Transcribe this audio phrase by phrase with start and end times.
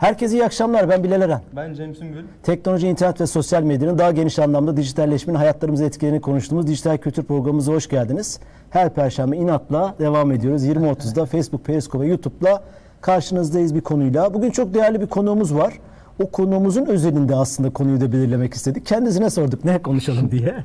[0.00, 0.88] Herkese iyi akşamlar.
[0.88, 1.40] Ben Bilal Eren.
[1.56, 2.24] Ben Cem Sümbül.
[2.42, 7.72] Teknoloji, internet ve sosyal medyanın daha geniş anlamda dijitalleşmenin hayatlarımızı etkilerini konuştuğumuz dijital kültür programımıza
[7.72, 8.40] hoş geldiniz.
[8.70, 10.66] Her perşembe inatla devam ediyoruz.
[10.66, 12.62] 20.30'da Facebook, Periscope ve YouTube'la
[13.00, 14.34] karşınızdayız bir konuyla.
[14.34, 15.74] Bugün çok değerli bir konuğumuz var.
[16.22, 18.86] O konuğumuzun özelinde aslında konuyu da belirlemek istedik.
[18.86, 20.54] Kendisine sorduk ne konuşalım diye.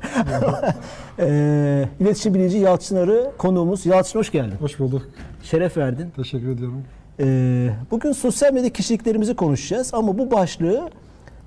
[1.18, 3.86] e, iletişim bilici Yalçın Arı konuğumuz.
[3.86, 4.56] Yalçın hoş geldin.
[4.60, 5.02] Hoş bulduk.
[5.42, 6.10] Şeref verdin.
[6.16, 6.82] Teşekkür ediyorum.
[7.20, 10.90] Ee, bugün sosyal medya kişiliklerimizi konuşacağız ama bu başlığı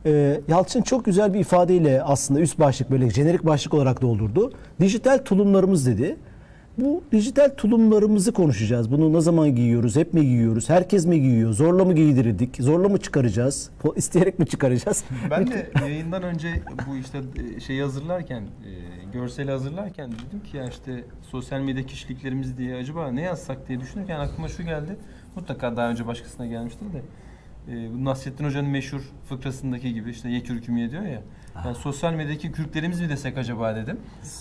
[0.05, 4.53] e, Yalçın çok güzel bir ifadeyle aslında üst başlık böyle jenerik başlık olarak doldurdu.
[4.79, 6.17] Dijital tulumlarımız dedi.
[6.79, 8.91] Bu dijital tulumlarımızı konuşacağız.
[8.91, 9.95] Bunu ne zaman giyiyoruz?
[9.95, 10.69] Hep mi giyiyoruz?
[10.69, 11.53] Herkes mi giyiyor?
[11.53, 12.57] Zorla mı giydirildik?
[12.59, 13.69] Zorla mı çıkaracağız?
[13.95, 15.03] İsteyerek mi çıkaracağız?
[15.31, 17.21] Ben de yayından önce bu işte
[17.67, 18.71] şeyi hazırlarken, e,
[19.13, 24.19] görseli hazırlarken dedim ki ya işte sosyal medya kişiliklerimiz diye acaba ne yazsak diye düşünürken
[24.19, 24.95] aklıma şu geldi.
[25.35, 27.01] Mutlaka daha önce başkasına gelmiştir de.
[27.69, 31.21] E, bu Nasrettin Hoca'nın meşhur fıkrasındaki gibi işte ye kürküm diyor ya.
[31.65, 33.97] Yani sosyal medyadaki kürklerimiz mi desek acaba dedim.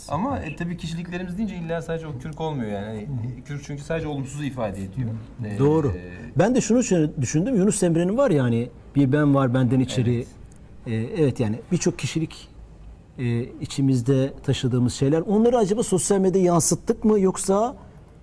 [0.09, 2.87] Ama e, tabii kişiliklerimiz deyince illa sadece o kürk olmuyor yani.
[2.87, 3.01] Hani,
[3.39, 5.09] e, kürk çünkü sadece olumsuzu ifade ediyor.
[5.47, 5.89] E, Doğru.
[5.89, 6.83] e, Ben de şunu
[7.20, 7.57] düşündüm.
[7.57, 10.15] Yunus Emre'nin var ya hani bir ben var benden içeri.
[10.17, 10.27] Evet.
[10.87, 12.48] Evet, evet yani birçok kişilik
[13.19, 15.20] e, içimizde taşıdığımız şeyler.
[15.20, 17.77] Onları acaba sosyal medyaya yansıttık mı yoksa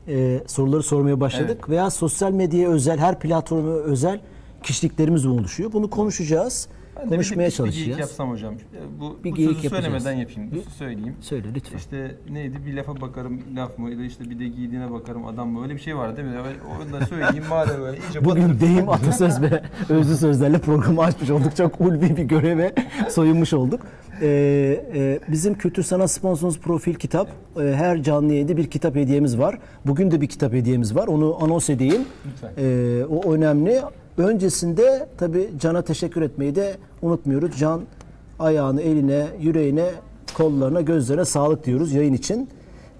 [0.07, 1.69] e, soruları sormaya başladık Evet.
[1.69, 4.19] veya sosyal medyaya özel her platforma özel
[4.65, 5.73] kişiliklerimiz mi oluşuyor?
[5.73, 6.67] Bunu konuşacağız.
[6.97, 7.85] Ben bir- konuşmaya bir, bir çalışacağız.
[7.85, 8.53] geyik yapsam hocam.
[8.53, 9.73] E, Bu, Bir bu sözü yapacağız.
[9.73, 10.51] söylemeden yapayım.
[10.51, 11.15] Bir- Söyleyeyim.
[11.21, 11.77] Söyle lütfen.
[11.77, 15.63] İşte neydi bir lafa bakarım laf mı ya işte bir de giydiğine bakarım adam mı
[15.63, 16.33] öyle bir şey var değil mi?
[16.75, 21.29] Onu da söyleyeyim madem öyle iyice Bugün batırıp- deyim atasöz ve özlü sözlerle programı açmış
[21.29, 21.55] olduk.
[21.55, 22.75] Çok ulvi bir göreve
[23.09, 23.81] soyunmuş olduk.
[24.21, 24.27] Ee,
[24.95, 27.27] e, bizim kültür sanat sponsorumuz Profil Kitap.
[27.57, 29.59] Ee, her canlı yayında bir kitap hediyemiz var.
[29.85, 31.07] Bugün de bir kitap hediyemiz var.
[31.07, 32.01] Onu anons edeyim.
[32.31, 32.51] Lütfen.
[32.57, 33.81] Ee, o önemli.
[34.17, 37.57] Öncesinde tabii Can'a teşekkür etmeyi de unutmuyoruz.
[37.59, 37.81] Can
[38.39, 39.89] ayağını, eline, yüreğine,
[40.33, 42.49] kollarına, gözlerine sağlık diyoruz yayın için.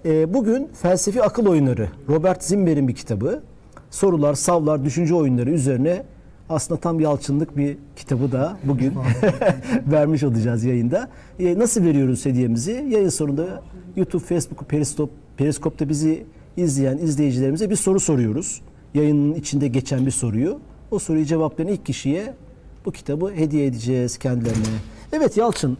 [0.04, 3.42] Ee, bugün felsefi akıl oyunları Robert Zimmer'in bir kitabı.
[3.90, 6.02] Sorular, savlar, düşünce oyunları üzerine
[6.48, 8.92] aslında tam yalçınlık bir kitabı da bugün
[9.86, 11.08] vermiş olacağız yayında.
[11.38, 12.86] Ee, nasıl veriyoruz hediyemizi?
[12.88, 13.62] Yayın sonunda
[13.96, 18.62] YouTube, Facebook, Periskop, Periskop'ta bizi izleyen izleyicilerimize bir soru soruyoruz.
[18.94, 20.60] Yayının içinde geçen bir soruyu.
[20.96, 22.34] O soruyu cevaplayan ilk kişiye
[22.84, 24.78] bu kitabı hediye edeceğiz kendilerine.
[25.12, 25.78] Evet Yalçın,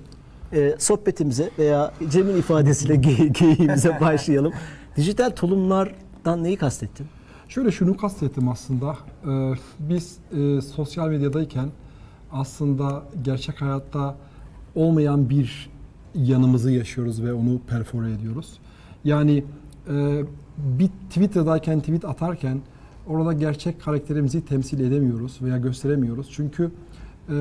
[0.52, 4.52] e, sohbetimize veya Cem'in ifadesiyle ge- geyiğimize başlayalım.
[4.96, 7.06] Dijital tulumlardan neyi kastettin?
[7.48, 8.96] Şöyle şunu kastettim aslında.
[9.26, 11.68] Ee, biz e, sosyal medyadayken
[12.32, 14.16] aslında gerçek hayatta
[14.74, 15.70] olmayan bir
[16.14, 18.58] yanımızı yaşıyoruz ve onu perfore ediyoruz.
[19.04, 19.44] Yani
[19.90, 20.22] e,
[20.58, 22.60] bir Twitter'dayken tweet atarken
[23.06, 26.28] orada gerçek karakterimizi temsil edemiyoruz veya gösteremiyoruz.
[26.32, 26.70] Çünkü
[27.30, 27.34] e,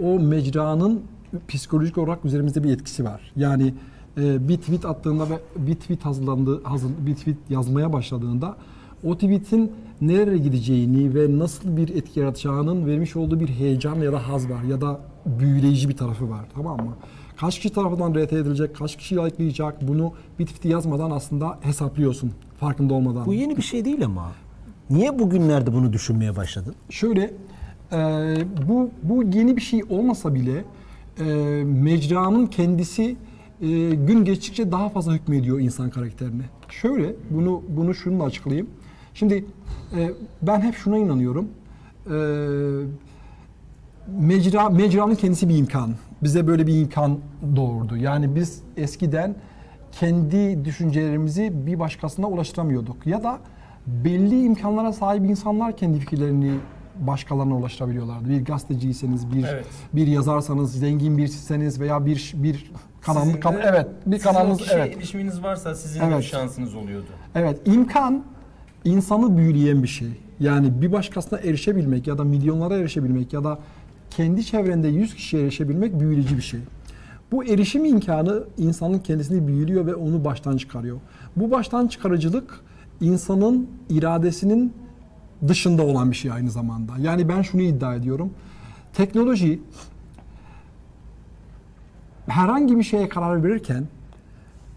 [0.00, 1.02] o mecranın
[1.48, 3.32] psikolojik olarak üzerimizde bir etkisi var.
[3.36, 3.74] Yani
[4.18, 8.56] e, bir tweet attığında ve bir tweet hazırlandığı, hazır, bir tweet yazmaya başladığında
[9.04, 14.28] o tweetin nereye gideceğini ve nasıl bir etki yaratacağının vermiş olduğu bir heyecan ya da
[14.28, 16.92] haz var ya da büyüleyici bir tarafı var tamam mı?
[17.36, 22.94] Kaç kişi tarafından RT edilecek, kaç kişi likelayacak bunu bir tweet'i yazmadan aslında hesaplıyorsun farkında
[22.94, 23.26] olmadan.
[23.26, 24.32] Bu yeni bir şey değil ama.
[24.90, 26.74] Niye bugünlerde bunu düşünmeye başladın?
[26.90, 27.30] Şöyle
[27.92, 27.98] e,
[28.68, 30.64] bu bu yeni bir şey olmasa bile
[31.18, 31.24] e,
[31.64, 33.16] mecranın kendisi
[33.62, 36.42] e, gün geçtikçe daha fazla hükmediyor insan karakterine.
[36.68, 38.70] Şöyle bunu bunu şununla açıklayayım.
[39.14, 39.44] Şimdi
[39.96, 40.10] e,
[40.42, 41.48] ben hep şuna inanıyorum.
[42.06, 42.16] E,
[44.20, 45.94] mecra mecranın kendisi bir imkan.
[46.22, 47.18] Bize böyle bir imkan
[47.56, 47.96] doğurdu.
[47.96, 49.34] Yani biz eskiden
[49.92, 53.06] kendi düşüncelerimizi bir başkasına ulaştıramıyorduk.
[53.06, 53.38] Ya da
[54.04, 56.54] belli imkanlara sahip insanlar kendi fikirlerini
[57.00, 58.28] başkalarına ulaştırabiliyorlardı.
[58.28, 59.66] Bir gazeteciyseniz, bir Evet.
[59.92, 62.70] bir yazarsanız, zengin birisiniz veya bir bir
[63.00, 64.96] kanal, Sizin de- kan- evet, bir kanalınız evet.
[64.96, 66.18] ilişkiniz varsa sizin Evet.
[66.18, 67.06] bir şansınız oluyordu.
[67.34, 68.24] Evet, imkan
[68.84, 70.08] insanı büyüleyen bir şey.
[70.40, 73.58] Yani bir başkasına erişebilmek ya da milyonlara erişebilmek ya da
[74.10, 76.60] kendi çevrende 100 kişiye erişebilmek büyüleyici bir şey.
[77.32, 80.96] Bu erişim imkanı insanın kendisini büyülüyor ve onu baştan çıkarıyor.
[81.36, 82.60] Bu baştan çıkarıcılık
[83.00, 84.72] insanın iradesinin
[85.48, 86.92] dışında olan bir şey aynı zamanda.
[87.00, 88.30] Yani ben şunu iddia ediyorum.
[88.94, 89.60] Teknoloji
[92.26, 93.86] herhangi bir şeye karar verirken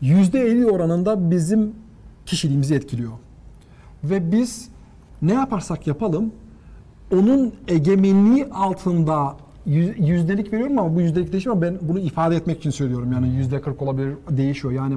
[0.01, 1.73] %50 oranında bizim
[2.25, 3.11] kişiliğimizi etkiliyor.
[4.03, 4.69] Ve biz
[5.21, 6.31] ne yaparsak yapalım
[7.13, 9.35] onun egemenliği altında
[9.65, 13.11] yüz- yüzdelik veriyorum ama bu yüzdelik değişiyor ama ben bunu ifade etmek için söylüyorum.
[13.11, 14.95] Yani yüzde 40 olabilir değişiyor yani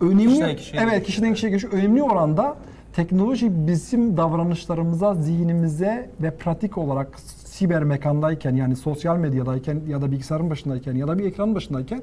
[0.00, 1.72] önemli Kişiden kişiye evet kişiden kişiye geçiyor.
[1.72, 2.56] Önemli oranda
[2.92, 10.50] teknoloji bizim davranışlarımıza, zihnimize ve pratik olarak siber mekandayken yani sosyal medyadayken ya da bilgisayarın
[10.50, 12.02] başındayken ya da bir ekranın başındayken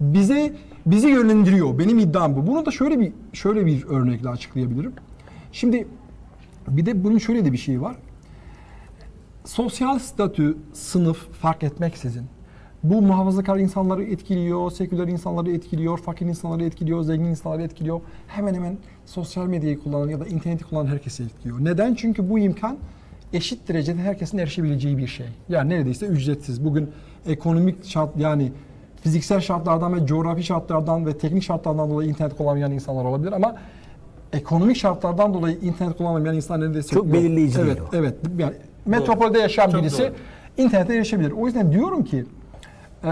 [0.00, 0.52] bize
[0.86, 1.78] bizi yönlendiriyor.
[1.78, 2.46] Benim iddiam bu.
[2.46, 4.92] Bunu da şöyle bir şöyle bir örnekle açıklayabilirim.
[5.52, 5.88] Şimdi
[6.68, 7.96] bir de bunun şöyle de bir şeyi var.
[9.44, 12.26] Sosyal statü, sınıf fark etmeksizin
[12.90, 18.00] bu muhafazakar insanları etkiliyor, seküler insanları etkiliyor, fakir insanları etkiliyor, zengin insanları etkiliyor.
[18.28, 18.76] Hemen hemen
[19.06, 21.64] sosyal medyayı kullanan ya da interneti kullanan herkesi etkiliyor.
[21.64, 21.94] Neden?
[21.94, 22.76] Çünkü bu imkan
[23.32, 25.26] eşit derecede herkesin erişebileceği bir şey.
[25.48, 26.64] Yani neredeyse ücretsiz.
[26.64, 26.90] Bugün
[27.26, 28.52] ekonomik şart yani
[29.02, 33.54] fiziksel şartlardan ve coğrafi şartlardan ve teknik şartlardan dolayı internet kullanmayan insanlar olabilir ama
[34.32, 37.14] ekonomik şartlardan dolayı internet kullanmayan insanlar neredeyse Çok yok.
[37.14, 37.96] belirleyici Evet, değil o.
[37.96, 38.14] evet.
[38.38, 38.54] Yani
[38.86, 40.12] metropolde yaşayan Çok birisi doğru.
[40.56, 41.30] internete erişebilir.
[41.30, 42.24] O yüzden diyorum ki
[43.04, 43.08] e,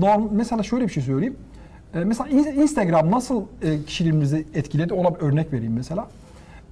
[0.00, 1.36] norm, mesela şöyle bir şey söyleyeyim.
[1.94, 6.08] E, mesela in- Instagram nasıl e, kişiliğimizi etkiledi ona bir örnek vereyim mesela.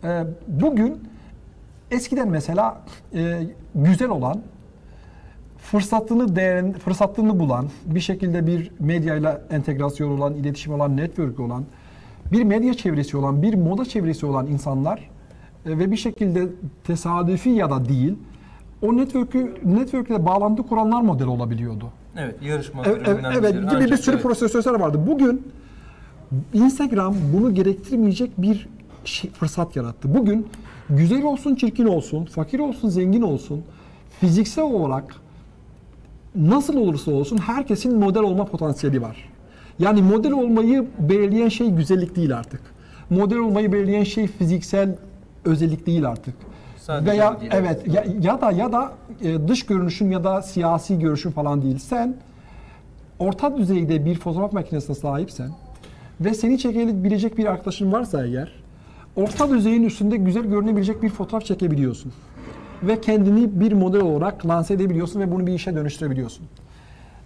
[0.04, 1.00] E, bugün
[1.90, 2.80] eskiden mesela
[3.14, 3.42] e,
[3.74, 4.42] güzel olan
[5.58, 11.64] fırsatını değerin, fırsatını bulan, bir şekilde bir medyayla entegrasyon olan, iletişim olan, network olan,
[12.32, 15.10] bir medya çevresi olan, bir moda çevresi olan insanlar
[15.66, 16.48] e, ve bir şekilde
[16.84, 18.14] tesadüfi ya da değil,
[18.82, 21.90] o network'ü network'le bağlantı kuranlar model olabiliyordu.
[22.18, 24.22] Evet yarışma Evet, evet, gibi bir Ancak sürü evet.
[24.22, 25.00] prosesör vardı.
[25.06, 25.52] Bugün
[26.52, 28.68] Instagram bunu gerektirmeyecek bir
[29.04, 30.14] şey- fırsat yarattı.
[30.14, 30.46] Bugün
[30.90, 33.62] güzel olsun, çirkin olsun, fakir olsun, zengin olsun,
[34.20, 35.14] fiziksel olarak
[36.34, 39.28] nasıl olursa olsun herkesin model olma potansiyeli var.
[39.78, 42.60] Yani model olmayı belirleyen şey güzellik değil artık.
[43.10, 44.96] Model olmayı belirleyen şey fiziksel
[45.44, 46.34] özellik değil artık.
[46.86, 47.52] Sadece Veya değil.
[47.54, 48.92] evet ya, ya da ya da
[49.22, 51.78] e, dış görünüşün ya da siyasi görüşün falan değil.
[51.78, 52.14] Sen
[53.18, 55.50] orta düzeyde bir fotoğraf makinesine sahipsen
[56.20, 58.52] ve seni çekebilecek bir arkadaşın varsa eğer
[59.16, 62.12] orta düzeyin üstünde güzel görünebilecek bir fotoğraf çekebiliyorsun.
[62.82, 66.46] Ve kendini bir model olarak lanse edebiliyorsun ve bunu bir işe dönüştürebiliyorsun.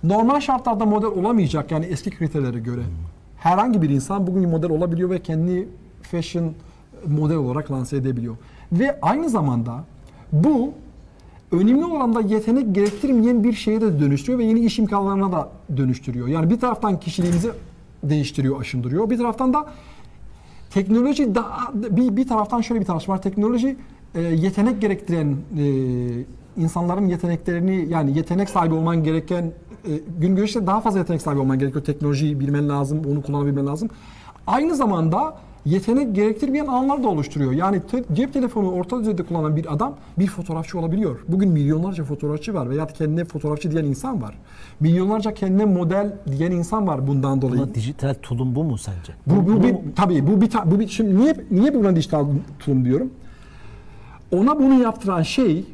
[0.02, 2.82] Normal şartlarda model olamayacak yani eski kriterlere göre
[3.36, 5.68] herhangi bir insan bugün model olabiliyor ve kendi
[6.02, 6.54] fashion
[7.06, 8.36] model olarak lanse edebiliyor.
[8.72, 9.84] Ve aynı zamanda
[10.32, 10.72] bu
[11.52, 16.28] önemli oranda yetenek gerektirmeyen bir şeye de dönüştürüyor ve yeni iş imkanlarına da dönüştürüyor.
[16.28, 17.50] Yani bir taraftan kişiliğimizi
[18.02, 19.10] değiştiriyor, aşındırıyor.
[19.10, 19.66] Bir taraftan da
[20.70, 23.22] teknoloji daha bir, bir taraftan şöyle bir tartışma var.
[23.22, 23.76] Teknoloji
[24.14, 25.64] e, yetenek gerektiren e,
[26.56, 29.52] insanların yeteneklerini yani yetenek sahibi olman gereken
[29.84, 31.84] e, gün görüşte daha fazla yetenek sahibi olman gerekiyor.
[31.84, 33.88] Teknolojiyi bilmen lazım, onu kullanabilmen lazım.
[34.46, 37.52] Aynı zamanda yetenek gerektirmeyen alanlar da oluşturuyor.
[37.52, 41.18] Yani te- cep telefonu orta düzeyde kullanan bir adam bir fotoğrafçı olabiliyor.
[41.28, 44.34] Bugün milyonlarca fotoğrafçı var veya kendine fotoğrafçı diyen insan var.
[44.80, 47.62] Milyonlarca kendine model diyen insan var bundan dolayı.
[47.62, 49.12] Buna dijital tulum bu mu sence?
[49.26, 52.26] Bu, bu Bunu bir, tabii bu bir, bu bir şimdi niye niye buna dijital
[52.58, 53.10] tulum diyorum?
[54.32, 55.64] Ona bunu yaptıran şey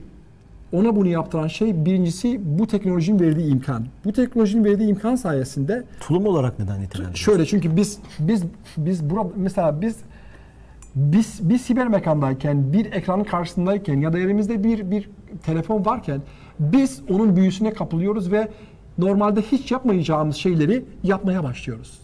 [0.72, 3.86] ona bunu yaptıran şey birincisi bu teknolojinin verdiği imkan.
[4.04, 7.14] Bu teknolojinin verdiği imkan sayesinde tulum olarak neden nitelendiriyorsun?
[7.14, 8.42] şöyle çünkü biz biz
[8.76, 9.96] biz burada mesela biz
[10.96, 15.10] biz bir siber mekandayken, bir ekranın karşısındayken ya da elimizde bir bir
[15.42, 16.22] telefon varken
[16.60, 18.48] biz onun büyüsüne kapılıyoruz ve
[18.98, 21.98] normalde hiç yapmayacağımız şeyleri yapmaya başlıyoruz.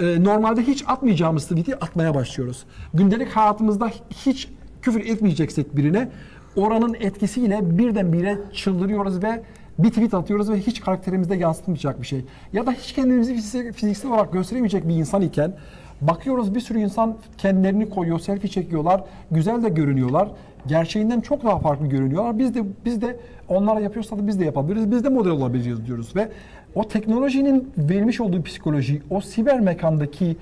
[0.00, 2.64] Ee, normalde hiç atmayacağımız tweet'i atmaya başlıyoruz.
[2.94, 4.48] Gündelik hayatımızda hiç
[4.82, 6.08] küfür etmeyeceksek birine
[6.56, 9.42] oranın etkisiyle birdenbire çıldırıyoruz ve
[9.78, 12.24] bir tweet atıyoruz ve hiç karakterimizde yansıtmayacak bir şey.
[12.52, 13.34] Ya da hiç kendimizi
[13.72, 15.52] fiziksel, olarak gösteremeyecek bir insan iken
[16.00, 20.28] bakıyoruz bir sürü insan kendilerini koyuyor, selfie çekiyorlar, güzel de görünüyorlar.
[20.66, 22.38] Gerçeğinden çok daha farklı görünüyorlar.
[22.38, 23.16] Biz de biz de
[23.48, 24.90] onlara yapıyorsa da biz de yapabiliriz.
[24.90, 26.28] Biz de model olabiliriz diyoruz ve
[26.74, 30.36] o teknolojinin vermiş olduğu psikoloji, o siber mekandaki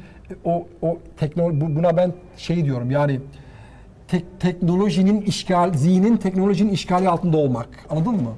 [0.44, 3.20] o o teknoloji buna ben şey diyorum yani
[4.10, 7.68] tek, teknolojinin işgal, zihnin teknolojinin işgali altında olmak.
[7.90, 8.30] Anladın mı?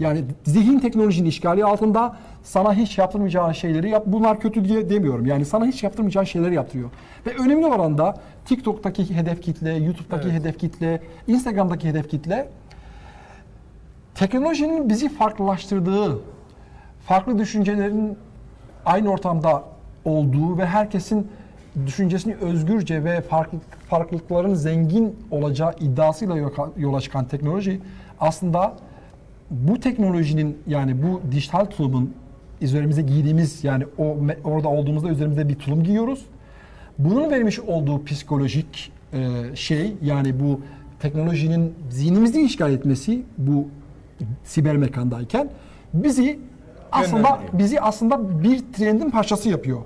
[0.00, 4.02] Yani zihin teknolojinin işgali altında sana hiç yaptırmayacağın şeyleri yap.
[4.06, 5.26] Bunlar kötü diye demiyorum.
[5.26, 6.90] Yani sana hiç yaptırmayacağın şeyleri yaptırıyor.
[7.26, 10.40] Ve önemli oranda TikTok'taki hedef kitle, YouTube'daki Evet.
[10.40, 12.48] hedef kitle, Instagram'daki hedef kitle
[14.14, 16.18] teknolojinin bizi farklılaştırdığı,
[17.06, 18.18] farklı düşüncelerin
[18.86, 19.64] aynı ortamda
[20.04, 21.28] olduğu ve herkesin
[21.86, 26.36] düşüncesini özgürce ve farklı, farklılıkların zengin olacağı iddiasıyla
[26.76, 27.80] yola- çıkan teknoloji
[28.20, 28.76] aslında
[29.50, 32.14] bu teknolojinin yani bu dijital tulumun
[32.60, 36.26] üzerimize giydiğimiz yani o orada olduğumuzda üzerimizde bir tulum giyiyoruz.
[36.98, 40.60] Bunun vermiş olduğu psikolojik e, şey yani bu
[41.00, 43.68] teknolojinin zihnimizi işgal etmesi bu
[44.44, 45.48] siber mekandayken
[45.94, 46.38] bizi
[46.92, 49.80] aslında bizi aslında bir trendin parçası yapıyor.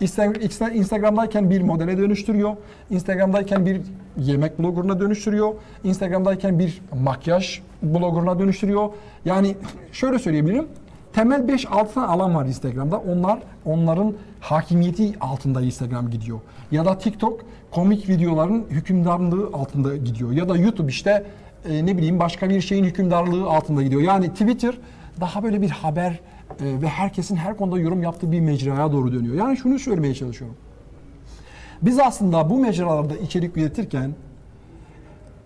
[0.00, 2.56] Insta- Insta- Instagram'dayken bir modele dönüştürüyor.
[2.90, 3.80] Instagram'dayken bir
[4.16, 5.54] yemek bloggerına dönüştürüyor.
[5.84, 8.88] Instagram'dayken bir makyaj bloggerına dönüştürüyor.
[9.24, 9.56] Yani
[9.92, 10.66] şöyle söyleyebilirim.
[11.12, 12.98] Temel 5-6 tane alan var Instagram'da.
[12.98, 16.40] Onlar onların hakimiyeti altında Instagram gidiyor.
[16.70, 17.40] Ya da TikTok
[17.70, 20.32] komik videoların hükümdarlığı altında gidiyor.
[20.32, 21.24] Ya da YouTube işte
[21.68, 24.02] e, ne bileyim başka bir şeyin hükümdarlığı altında gidiyor.
[24.02, 24.74] Yani Twitter
[25.20, 26.20] daha böyle bir haber
[26.60, 29.34] e, ve herkesin her konuda yorum yaptığı bir mecraya doğru dönüyor.
[29.34, 30.56] Yani şunu söylemeye çalışıyorum.
[31.82, 34.14] Biz aslında bu mecralarda içerik üretirken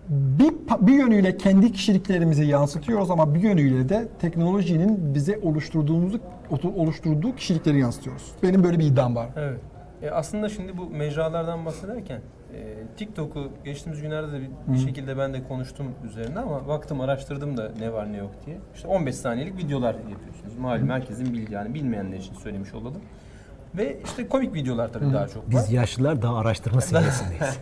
[0.09, 0.53] bir,
[0.87, 6.19] bir yönüyle kendi kişiliklerimizi yansıtıyoruz ama bir yönüyle de teknolojinin bize oluşturduğumuzu
[6.75, 8.31] oluşturduğu kişilikleri yansıtıyoruz.
[8.43, 9.29] Benim böyle bir iddiam var.
[9.37, 9.59] Evet.
[10.01, 12.21] E aslında şimdi bu mecralardan bahsederken
[12.53, 17.57] e, TikTok'u geçtiğimiz günlerde de bir, bir şekilde ben de konuştum üzerine ama baktım araştırdım
[17.57, 18.57] da ne var ne yok diye.
[18.75, 20.57] İşte 15 saniyelik videolar yapıyorsunuz.
[20.59, 23.01] Malum herkesin bildiği yani bilmeyenler için söylemiş olalım.
[23.77, 25.51] Ve işte komik videolar tabii daha çok var.
[25.51, 27.59] Biz yaşlılar daha araştırma seviyesindeyiz.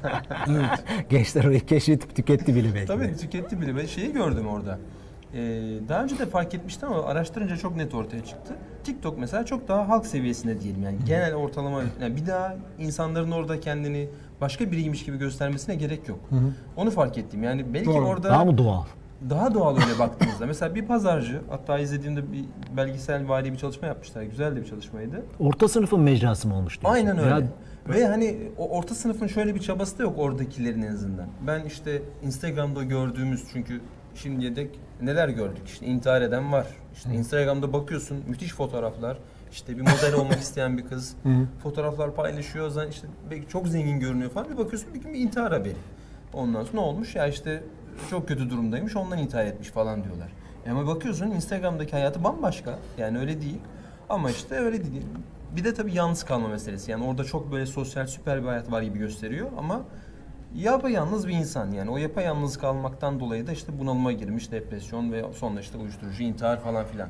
[1.10, 2.88] Gençler orayı keşfedip tüketti bile belki.
[2.88, 3.76] Tabii tüketti bile.
[3.76, 4.80] Ben şeyi gördüm orada.
[5.34, 5.40] Ee,
[5.90, 8.54] daha önce de fark etmiştim ama araştırınca çok net ortaya çıktı.
[8.84, 13.60] TikTok mesela çok daha halk seviyesinde diyelim yani genel ortalama yani bir daha insanların orada
[13.60, 14.10] kendini
[14.42, 16.20] başka biriymiş gibi göstermesine gerek yok.
[16.78, 17.44] Onu fark ettim.
[17.44, 18.06] Yani belki Doğru.
[18.06, 18.84] orada Daha mı doğal?
[19.30, 20.46] daha doğal öyle baktığınızda.
[20.46, 22.46] Mesela bir pazarcı hatta izlediğimde bir
[22.78, 24.24] belgesel vari bir çalışma yapmışlar.
[24.24, 25.26] Güzel de bir çalışmaydı.
[25.40, 26.96] Orta sınıfın mecrası mı olmuş diyorsun?
[26.96, 27.30] Aynen öyle.
[27.30, 27.42] Ya
[27.90, 31.26] Ve hani o orta sınıfın şöyle bir çabası da yok oradakilerin en azından.
[31.48, 33.82] Ben işte Instagram'da gördüğümüz çünkü
[34.16, 34.70] şimdiye dek
[35.02, 35.64] neler gördük?
[35.66, 36.68] İşte intihar eden var.
[36.96, 39.18] İşte Instagram'da bakıyorsun müthiş fotoğraflar.
[39.52, 41.16] İşte bir model olmak isteyen bir kız
[41.64, 42.70] fotoğraflar paylaşıyor.
[42.70, 44.50] Zaten işte belki çok zengin görünüyor falan.
[44.50, 45.76] Bir bakıyorsun bir gün bir intihar haberi.
[46.34, 47.16] Ondan sonra ne olmuş?
[47.16, 47.64] Ya işte
[48.10, 48.96] çok kötü durumdaymış.
[48.96, 50.32] Ondan intihar etmiş falan diyorlar.
[50.66, 52.80] E Ama bakıyorsun Instagram'daki hayatı bambaşka.
[52.98, 53.60] Yani öyle değil.
[54.10, 55.06] Ama işte öyle değil.
[55.56, 56.92] Bir de tabii yalnız kalma meselesi.
[56.92, 59.82] Yani orada çok böyle sosyal süper bir hayat var gibi gösteriyor ama
[60.56, 61.72] yapayalnız bir insan.
[61.72, 66.60] Yani o yapayalnız kalmaktan dolayı da işte bunalıma girmiş, depresyon ve sonra işte uyuşturucu, intihar
[66.60, 67.10] falan filan.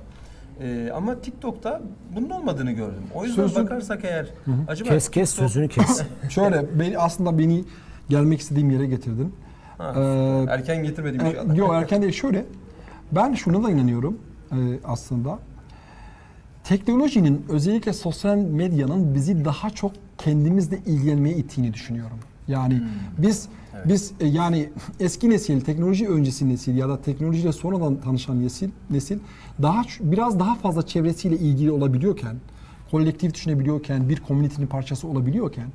[0.64, 1.82] Ee, ama TikTok'ta
[2.16, 3.04] bunun olmadığını gördüm.
[3.16, 4.28] O yüzden Sözün- bakarsak eğer
[4.68, 6.02] acaba kes kes TikTok- sözünü kes.
[6.30, 7.64] Şöyle beni aslında beni
[8.10, 9.36] gelmek istediğim yere getirdin.
[9.78, 11.58] Ha, Ee, erken getirmedim E, inşallah.
[11.58, 12.14] Yok erken değil.
[12.14, 12.46] Şöyle,
[13.12, 14.18] ben şuna da inanıyorum
[14.52, 15.40] e, aslında.
[16.64, 22.18] Teknolojinin özellikle sosyal medyanın bizi daha çok kendimizle ilgilenmeye ittiğini düşünüyorum.
[22.48, 22.86] Yani Hmm.
[23.18, 23.48] biz
[23.86, 24.70] biz e, yani
[25.00, 29.20] eski nesil, teknoloji öncesi nesil ya da teknolojiyle sonradan tanışan nesil nesil
[29.62, 32.36] daha biraz daha fazla çevresiyle ilgili olabiliyorken,
[32.92, 35.68] kolektif düşünebiliyorken, bir komünitenin parçası olabiliyorken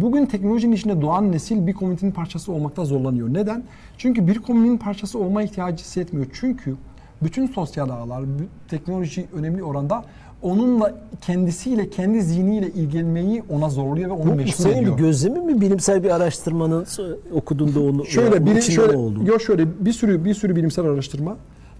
[0.00, 3.34] Bugün teknolojinin içinde doğan nesil bir komünitenin parçası olmakta zorlanıyor.
[3.34, 3.64] Neden?
[3.98, 6.26] Çünkü bir komünitenin parçası olma ihtiyacı hissetmiyor.
[6.32, 6.76] Çünkü
[7.22, 8.24] bütün sosyal ağlar,
[8.68, 10.04] teknoloji önemli oranda
[10.42, 14.98] onunla kendisiyle, kendi zihniyle ilgilenmeyi ona zorluyor ve onu Bu meşgul senin ediyor.
[14.98, 16.86] bir gözlemin mi bilimsel bir araştırmanın
[17.32, 19.24] okuduğunda onu Şöyle ya, biri şöyle oldu?
[19.26, 21.36] yok şöyle bir sürü bir sürü bilimsel araştırma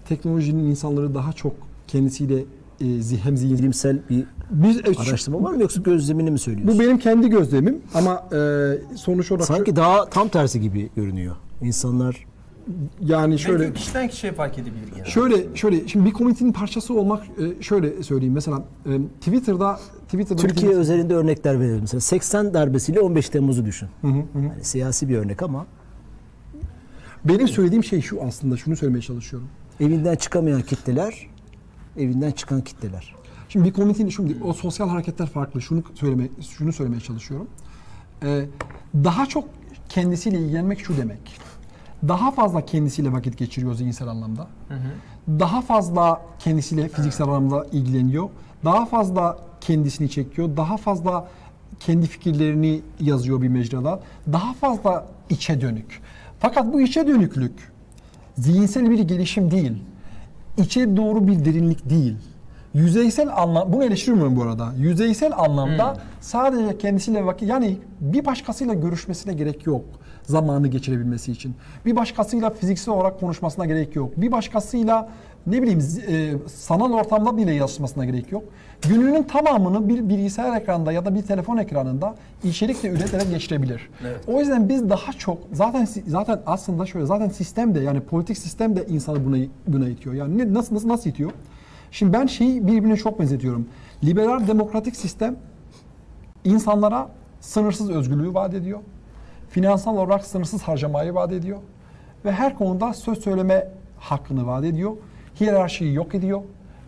[0.09, 1.51] teknolojinin insanları daha çok
[1.87, 2.35] kendisiyle
[2.81, 2.85] e,
[3.23, 6.75] hem zihin bilimsel bir biz e, araştırma var mı yoksa gözlemini mi söylüyorsun?
[6.79, 8.37] bu benim kendi gözlemim ama e,
[8.95, 11.35] sonuç olarak Sanki daha tam tersi gibi görünüyor.
[11.61, 12.25] İnsanlar
[13.01, 15.09] yani şöyle Belki kişiden kişiye fark edebilir yani.
[15.09, 20.71] Şöyle şöyle şimdi bir komünitenin parçası olmak e, şöyle söyleyeyim mesela e, Twitter'da Twitter'da Türkiye
[20.71, 21.81] özelinde örnekler verelim.
[21.81, 23.89] Mesela 80 darbesiyle 15 Temmuz'u düşün.
[24.03, 25.65] Yani siyasi bir örnek ama
[27.25, 29.47] benim söylediğim şey şu aslında şunu söylemeye çalışıyorum.
[29.79, 31.27] evinden çıkamayan kitleler,
[31.97, 33.15] evinden çıkan kitleler.
[33.49, 35.61] Şimdi bir komünitenin şimdi o sosyal hareketler farklı.
[35.61, 37.47] Şunu söyleme şunu söylemeye çalışıyorum.
[38.23, 38.45] E,
[38.93, 39.49] daha çok
[39.89, 41.46] kendisiyle ilgilenmek şu demek.
[42.07, 44.47] Daha fazla kendisiyle vakit geçiriyor zihinsel anlamda.
[45.27, 48.29] Daha fazla kendisiyle fiziksel anlamda ilgileniyor.
[48.65, 50.57] Daha fazla kendisini çekiyor.
[50.57, 51.27] Daha fazla
[51.79, 53.99] kendi fikirlerini yazıyor bir mecrada.
[54.33, 56.01] Daha fazla içe dönük.
[56.39, 57.71] Fakat bu içe dönüklük
[58.37, 59.83] zihinsel bir gelişim değil.
[60.57, 62.15] İçe doğru bir derinlik değil.
[62.73, 64.73] Yüzeysel anlam, bunu eleştirmiyorum bu arada.
[64.77, 69.85] Yüzeysel anlamda sadece kendisiyle vakit, yani bir başkasıyla görüşmesine gerek yok
[70.27, 71.55] zamanı geçirebilmesi için.
[71.85, 74.11] Bir başkasıyla fiziksel olarak konuşmasına gerek yok.
[74.17, 75.09] Bir başkasıyla
[75.47, 78.43] ne bileyim e, sanal ortamda bile yazışmasına gerek yok.
[78.89, 83.89] Gününün tamamını bir bilgisayar ekranda ya da bir telefon ekranında içerikle üreterek geçirebilir.
[84.01, 84.19] Evet.
[84.27, 88.75] O yüzden biz daha çok zaten zaten aslında şöyle zaten sistem de yani politik sistem
[88.75, 90.15] de insanı buna buna itiyor.
[90.15, 91.31] Yani ne, nasıl nasıl nasıl itiyor?
[91.91, 93.67] Şimdi ben şeyi birbirine çok benzetiyorum.
[94.03, 95.35] Liberal demokratik sistem
[96.43, 97.09] insanlara
[97.41, 98.79] sınırsız özgürlüğü vaat ediyor.
[99.57, 101.57] Finansal olarak sınırsız harcamayı vaat ediyor.
[102.25, 103.67] Ve her konuda söz söyleme
[103.99, 104.91] hakkını vaat ediyor.
[105.39, 106.41] Hiyerarşiyi yok ediyor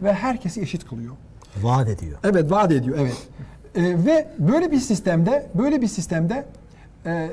[0.03, 1.13] ve herkesi eşit kılıyor.
[1.61, 2.19] Vaat ediyor.
[2.23, 3.27] Evet vaat ediyor evet.
[3.75, 6.45] Ee, ve böyle bir sistemde böyle bir sistemde
[7.05, 7.29] e,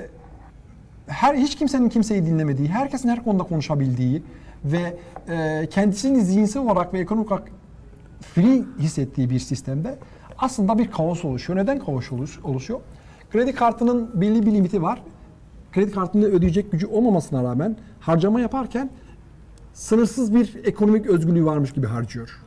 [1.07, 4.23] her hiç kimsenin kimseyi dinlemediği, herkesin her konuda konuşabildiği
[4.65, 4.97] ve
[5.29, 7.49] e, kendisini zihinsel olarak ve ekonomik olarak
[8.35, 9.99] free hissettiği bir sistemde
[10.39, 11.59] aslında bir kaos oluşuyor.
[11.59, 12.81] Neden kaos oluş- oluşuyor?
[13.33, 15.03] Kredi kartının belli bir limiti var.
[15.77, 18.91] Kredi kartını ödeyecek gücü olmamasına rağmen harcama yaparken
[19.75, 22.41] sınırsız bir ekonomik özgürlüğü varmış gibi harcıyor.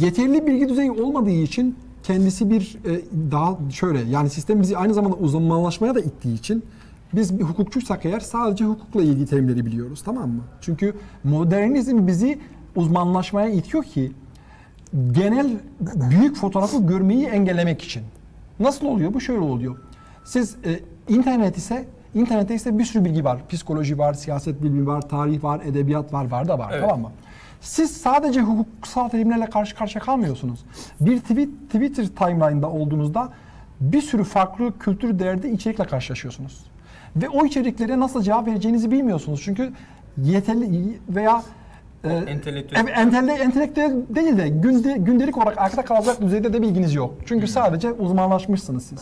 [0.00, 5.16] Yeterli bilgi düzeyi olmadığı için kendisi bir e, daha şöyle yani sistem bizi aynı zamanda
[5.16, 6.62] uzmanlaşmaya da ittiği için
[7.14, 10.42] biz bir hukukçuysak eğer sadece hukukla ilgili terimleri biliyoruz tamam mı?
[10.60, 12.38] Çünkü modernizm bizi
[12.76, 14.12] uzmanlaşmaya itiyor ki
[15.12, 15.50] genel
[16.10, 18.02] büyük fotoğrafı görmeyi engellemek için.
[18.60, 19.14] Nasıl oluyor?
[19.14, 19.76] Bu şöyle oluyor.
[20.24, 23.38] Siz e, internet ise internette ise bir sürü bilgi var.
[23.48, 26.80] Psikoloji var, siyaset bilimi var, tarih var, edebiyat var, var da var Evet.
[26.82, 27.10] tamam mı?
[27.60, 30.64] Siz sadece hukuksal terimlerle karşı karşıya kalmıyorsunuz.
[31.00, 33.28] Bir tweet, Twitter timeline'da olduğunuzda
[33.80, 36.64] bir sürü farklı kültür değerde içerikle karşılaşıyorsunuz.
[37.16, 39.40] Ve o içeriklere nasıl cevap vereceğinizi bilmiyorsunuz.
[39.44, 39.72] Çünkü
[40.18, 41.42] yeterli veya
[42.04, 42.86] e, Entelektüel.
[42.96, 47.14] Entele, entelektüel değil de günde, gündelik olarak arkada kalacak düzeyde de bilginiz yok.
[47.26, 48.98] Çünkü sadece uzmanlaşmışsınız siz.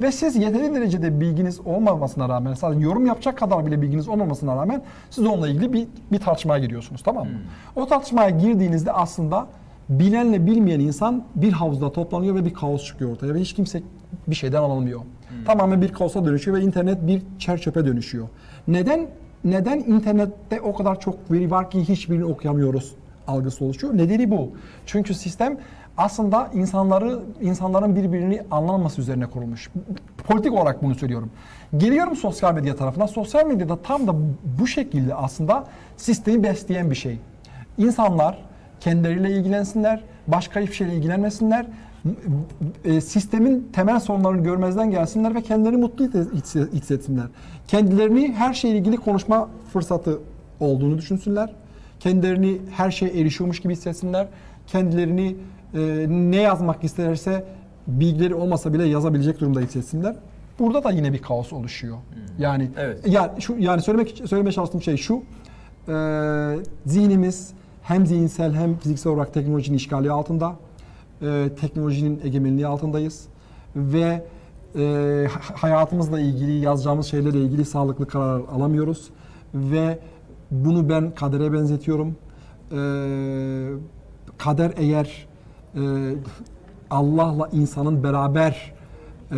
[0.00, 4.82] Ve siz yeterli derecede bilginiz olmamasına rağmen, sadece yorum yapacak kadar bile bilginiz olmamasına rağmen
[5.10, 7.38] siz onunla ilgili bir, bir tartışmaya giriyorsunuz tamam mı?
[7.76, 9.46] O tartışmaya girdiğinizde aslında
[9.88, 13.82] bilenle bilmeyen insan bir havuzda toplanıyor ve bir kaos çıkıyor ortaya ve hiç kimse
[14.26, 15.00] bir şeyden anlamıyor.
[15.46, 18.28] Tamamen bir kaosa dönüşüyor ve internet bir çerçöpe dönüşüyor.
[18.68, 19.06] Neden
[19.44, 22.94] neden internette o kadar çok veri var ki hiçbirini okuyamıyoruz
[23.26, 23.96] algısı oluşuyor?
[23.96, 24.50] Nedeni bu.
[24.86, 25.58] Çünkü sistem
[26.00, 29.70] aslında insanları insanların birbirini anlamaması üzerine kurulmuş.
[30.26, 31.30] Politik olarak bunu söylüyorum.
[31.76, 33.08] Geliyorum sosyal medya tarafına.
[33.08, 34.14] Sosyal medyada tam da
[34.60, 37.18] bu şekilde aslında sistemi besleyen bir şey.
[37.78, 38.38] İnsanlar
[38.80, 41.66] kendileriyle ilgilensinler, başka hiçbir şeyle ilgilenmesinler,
[42.84, 47.26] e, sistemin temel sorunlarını görmezden gelsinler ve kendilerini mutlu hisse- hissetsinler.
[47.68, 50.18] Kendilerini her şeyle ilgili konuşma fırsatı
[50.60, 51.54] olduğunu düşünsünler.
[52.00, 54.26] Kendilerini her şeye erişiyormuş gibi hissetsinler.
[54.66, 55.36] Kendilerini
[55.74, 57.44] e, ne yazmak isterse
[57.86, 60.16] bilgileri olmasa bile yazabilecek durumda hissetsinler.
[60.58, 61.96] Burada da yine bir kaos oluşuyor.
[62.38, 63.00] Yani Evet.
[63.06, 65.22] yani şu yani söylemek söylemeye çalıştığım şey şu.
[65.88, 65.92] e,
[66.86, 67.50] zihnimiz
[67.82, 70.56] hem zihinsel hem fiziksel olarak teknolojinin işgali altında.
[71.22, 73.26] E, teknolojinin egemenliği altındayız
[73.76, 74.24] ve
[74.78, 79.10] e, ha- hayatımızla ilgili yazacağımız şeylerle ilgili sağlıklı karar alamıyoruz
[79.54, 79.98] ve
[80.50, 82.16] bunu ben kadere benzetiyorum.
[82.72, 82.78] E,
[84.38, 85.26] kader eğer
[86.90, 88.72] Allah'la insanın beraber
[89.32, 89.36] e,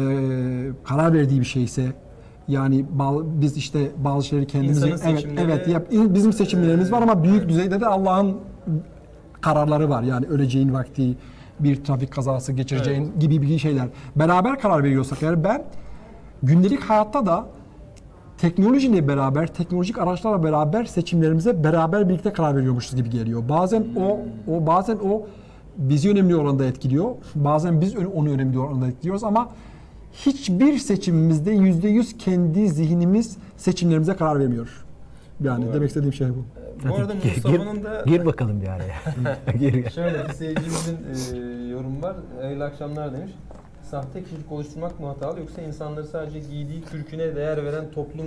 [0.85, 1.93] karar verdiği bir şeyse
[2.49, 2.87] yani
[3.25, 7.81] biz işte bazı şeyleri kendimize İnsanın evet evet yap, bizim seçimlerimiz var ama büyük düzeyde
[7.81, 8.37] de Allah'ın
[9.41, 10.03] kararları var.
[10.03, 11.17] Yani öleceğin vakti,
[11.61, 13.89] bir trafik kazası geçireceğin gibi bir şeyler.
[14.17, 15.65] Beraber karar veriyorsak eğer ben
[16.43, 17.47] gündelik hayatta da
[18.39, 23.49] teknolojiyle beraber, teknolojik araçlarla beraber seçimlerimize beraber birlikte karar veriyormuşuz gibi geliyor.
[23.49, 24.19] Bazen o
[24.53, 25.27] o bazen o
[25.77, 27.11] bizi önemli oranda etkiliyor.
[27.35, 29.49] Bazen biz onu önemli oranda etkiliyoruz ama
[30.13, 34.85] hiçbir seçimimizde yüzde yüz kendi zihnimiz seçimlerimize karar vermiyor.
[35.41, 35.75] Yani Doğru.
[35.75, 36.45] demek istediğim şey bu.
[36.89, 38.95] Bu arada Gir- Mustafa'nın da Gir bakalım bir araya.
[39.59, 39.91] gir.
[39.91, 40.99] Şöyle bir seyircimizin
[41.35, 42.17] e, yorumu var.
[42.41, 43.33] Hayırlı akşamlar demiş.
[43.91, 48.27] Sahte kişilik oluşturmak mı hatalı yoksa insanları sadece giydiği kürküne değer veren toplum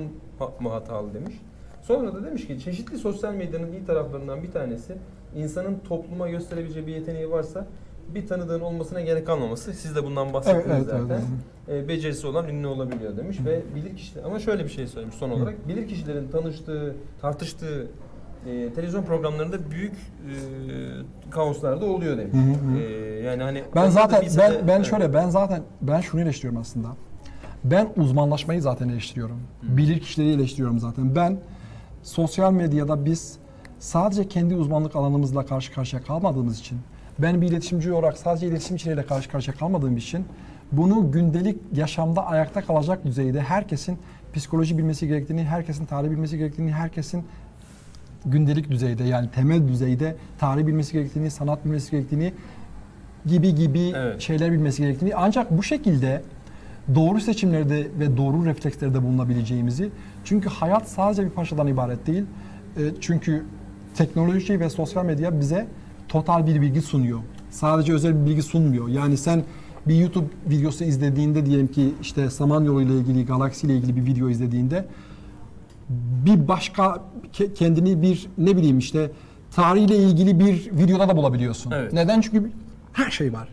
[0.59, 1.35] mı hatalı demiş.
[1.81, 4.95] Sonra da demiş ki çeşitli sosyal medyanın iyi taraflarından bir tanesi
[5.35, 7.67] insanın topluma gösterebileceği bir yeteneği varsa
[8.15, 9.73] bir tanıdığın olmasına gerek kalmaması.
[9.73, 11.21] Siz de bundan bahsettiniz Evet, evet, zaten.
[11.69, 11.83] evet.
[11.85, 15.29] E, becerisi olan ünlü olabiliyor demiş ve bilir kişiler ama şöyle bir şey söylemiş son
[15.29, 15.67] olarak.
[15.67, 17.87] Bilir kişilerin tanıştığı, tartıştığı
[18.49, 20.33] e, televizyon programlarında büyük e,
[21.31, 22.33] kaoslar da oluyor demiş.
[22.73, 22.79] hı.
[22.79, 22.83] E,
[23.23, 24.85] yani hani Ben zaten ben de- ben evet.
[24.85, 26.87] şöyle ben zaten ben şunu eleştiriyorum aslında.
[27.63, 29.39] Ben uzmanlaşmayı zaten eleştiriyorum.
[29.63, 31.15] Bilir kişileri eleştiriyorum zaten.
[31.15, 31.37] Ben
[32.03, 33.37] sosyal medyada biz
[33.79, 36.77] sadece kendi uzmanlık alanımızla karşı karşıya kalmadığımız için
[37.19, 40.25] ben bir iletişimci olarak sadece iletişim içeriğiyle karşı karşıya kalmadığım için
[40.71, 43.97] bunu gündelik yaşamda ayakta kalacak düzeyde herkesin
[44.33, 47.23] psikoloji bilmesi gerektiğini, herkesin tarih bilmesi gerektiğini, herkesin
[48.25, 52.33] gündelik düzeyde yani temel düzeyde tarih bilmesi gerektiğini, sanat bilmesi gerektiğini
[53.25, 54.21] gibi gibi Evet.
[54.21, 56.21] şeyler bilmesi gerektiğini ancak bu şekilde
[56.95, 59.89] doğru seçimlerde ve doğru reflekslerde bulunabileceğimizi
[60.23, 62.23] çünkü hayat sadece bir parçadan ibaret değil.
[62.77, 63.45] E, çünkü
[63.97, 65.67] teknoloji ve sosyal medya bize
[66.09, 67.19] total bir bilgi sunuyor.
[67.49, 68.87] Sadece özel bir bilgi sunmuyor.
[68.87, 69.43] Yani sen
[69.87, 74.29] bir YouTube videosu izlediğinde diyelim ki işte Samanyolu ile ilgili, galaksi ile ilgili bir video
[74.29, 74.85] izlediğinde
[76.25, 77.01] bir başka
[77.33, 79.11] ke- kendini bir ne bileyim işte
[79.55, 81.71] tarihle ilgili bir videoda da bulabiliyorsun.
[81.71, 81.93] Evet.
[81.93, 82.21] Neden?
[82.21, 82.51] Çünkü
[82.93, 83.47] her şey var.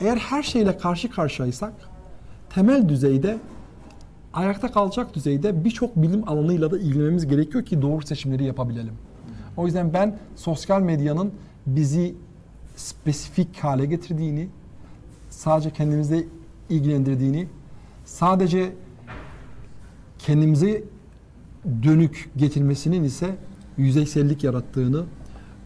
[0.00, 1.72] Eğer her şeyle karşı karşıyaysak
[2.54, 3.38] temel düzeyde
[4.32, 8.94] ayakta kalacak düzeyde birçok bilim alanıyla da ilgilenmemiz gerekiyor ki doğru seçimleri yapabilelim.
[9.58, 11.32] O yüzden ben sosyal medyanın
[11.66, 12.14] bizi
[12.76, 14.48] spesifik hale getirdiğini,
[15.30, 16.24] sadece kendimizle
[16.70, 17.48] ilgilendirdiğini,
[18.04, 18.72] sadece
[20.18, 20.84] kendimize
[21.82, 23.36] dönük getirmesinin ise
[23.76, 25.04] yüzeysellik yarattığını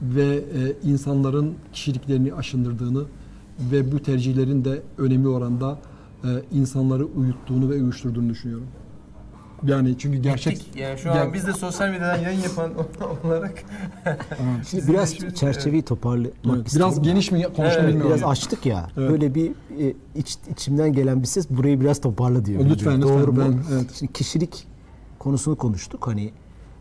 [0.02, 0.42] ve e,
[0.88, 3.04] insanların kişiliklerini aşındırdığını
[3.72, 5.78] ve bu tercihlerin de önemli oranda
[6.24, 8.66] e, insanları uyuttuğunu ve uyuşturduğunu düşünüyorum.
[9.66, 10.76] Yani çünkü gerçek Bittik.
[10.76, 12.72] Yani şu ger- an biz de sosyal medyadan yayın yapan
[13.24, 13.64] olarak
[14.70, 16.92] Şimdi biraz çerçeveyi toparlamak Evet, istiyorum.
[16.94, 18.10] biraz geniş mi konuştum Evet, bilmiyorum.
[18.16, 18.88] Biraz açtık ya.
[18.98, 19.10] Evet.
[19.10, 22.60] Böyle bir e, iç, içimden gelen bir ses burayı biraz toparla diyor.
[22.60, 23.02] Lütfen, lütfen.
[23.02, 23.36] Doğru.
[23.36, 23.86] Ben- evet.
[23.98, 24.66] Şimdi kişilik
[25.18, 26.06] konusunu konuştuk.
[26.06, 26.32] Hani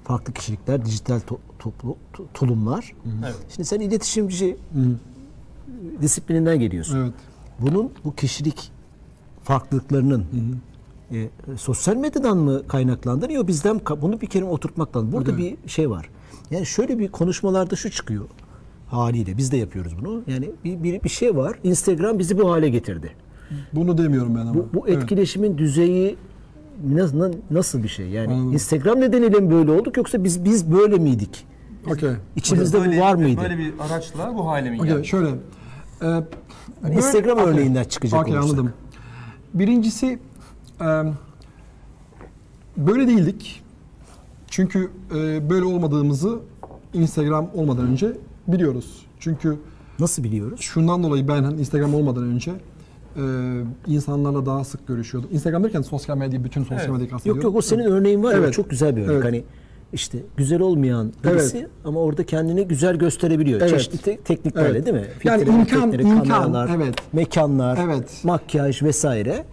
[0.04, 2.94] farklı kişilikler, dijital to- toplu tu- tulumlar.
[3.26, 3.36] Evet.
[3.56, 4.80] Şimdi sen iletişimci Hı,
[6.02, 6.98] disiplininden geliyorsun.
[7.00, 7.14] evet.
[7.60, 8.72] Bunun bu kişilik
[9.44, 10.26] farklılıklarının
[11.12, 13.34] e, sosyal medyadan mı kaynaklandı?
[13.34, 15.12] Yok bizden bunu bir kere oturtmaktan.
[15.12, 15.58] Burada Evet.
[15.64, 16.10] bir şey var.
[16.52, 18.26] Yani şöyle bir konuşmalarda şu çıkıyor
[18.88, 19.38] haliyle.
[19.38, 20.22] Biz de yapıyoruz bunu.
[20.28, 21.60] Yani bir, bir, bir şey var.
[21.64, 23.12] Instagram bizi bu hale getirdi.
[23.74, 24.54] Bunu demiyorum ben ama.
[24.56, 25.04] Bu, bu Evet.
[25.04, 26.16] etkileşimin düzeyi
[26.90, 28.08] nasıl, nasıl bir şey?
[28.10, 28.54] Yani Anladım.
[28.54, 31.46] Instagram nedeniyle mi böyle olduk yoksa biz biz böyle miydik?
[31.88, 32.10] Okey.
[32.36, 33.42] İçimizde Böyle- bu var mıydı?
[33.42, 35.08] Böyle bir araçla bu hale mi Okey, geldi?
[35.08, 35.28] şöyle.
[35.28, 35.34] Ee,
[36.06, 36.24] Yani
[36.84, 37.54] böyle- Instagram Okey.
[37.54, 38.50] örneğinden çıkacak Okey, olursak.
[38.52, 38.74] anladım.
[39.54, 40.20] Birincisi
[42.78, 43.62] böyle değildik.
[44.50, 46.40] Çünkü e, böyle olmadığımızı
[46.94, 48.14] Instagram olmadan önce
[48.48, 49.06] biliyoruz.
[49.20, 49.58] Çünkü
[50.00, 50.60] Nasıl biliyoruz?
[50.62, 52.52] şundan dolayı ben hani Instagram olmadan önce
[53.16, 53.22] e,
[53.88, 55.30] insanlarla daha sık görüşüyordum.
[55.34, 56.90] Instagram derken sosyal medya, bütün sosyal Evet.
[56.90, 57.44] medyayı Yok kastediyorum.
[57.44, 58.54] yok o senin örneğin var ya Evet.
[58.54, 59.12] çok güzel bir örnek.
[59.16, 59.26] Evet.
[59.26, 59.44] Hani
[59.94, 61.70] işte güzel olmayan birisi Evet.
[61.86, 63.62] ama orada kendini güzel gösterebiliyor.
[63.62, 63.70] Evet.
[63.70, 64.86] Çeşitli te- tekniklerle Evet.
[64.86, 65.06] değil mi?
[65.24, 66.96] Yani Filtre, imkan- efektleri, imkan, kameralar, evet.
[67.14, 68.22] mekanlar, Evet.
[68.24, 69.46] makyaj vesaire.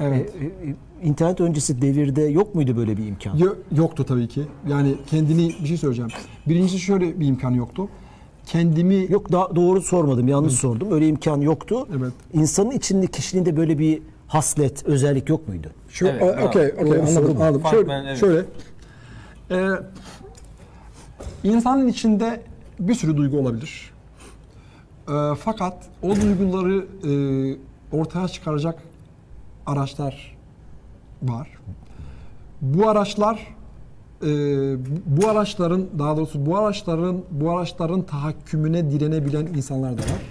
[0.00, 0.30] Evet.
[0.40, 3.36] E, e, İnternet öncesi devirde yok muydu böyle bir imkan?
[3.36, 4.42] Yo- yoktu tabii ki.
[4.68, 6.10] Yani kendini bir şey söyleyeceğim.
[6.48, 7.88] Birincisi şöyle bir imkan yoktu.
[8.46, 10.92] Kendimi Yok da doğru sormadım, yanlış sordum.
[10.92, 11.88] Öyle imkan yoktu.
[11.98, 12.12] Evet.
[12.32, 15.68] İnsanın içinde kişiliğinde böyle bir haslet, özellik yok muydu?
[15.88, 16.46] Şu, Evet, bravo.
[16.46, 17.60] okey, okey, soru anladım, anladım.
[17.62, 18.18] Fark Şöyle, ben, evet.
[18.18, 18.44] şöyle.
[19.50, 19.68] Ee,
[21.44, 22.42] insanın içinde
[22.80, 23.90] bir sürü duygu olabilir.
[25.08, 28.82] Ee, fakat o duyguları e, ortaya çıkaracak
[29.70, 30.36] araçlar
[31.22, 31.48] var.
[32.60, 33.56] Bu araçlar
[34.22, 34.26] e,
[35.06, 40.22] bu araçların daha doğrusu bu araçların bu araçların tahakkümüne direnebilen insanlar da var.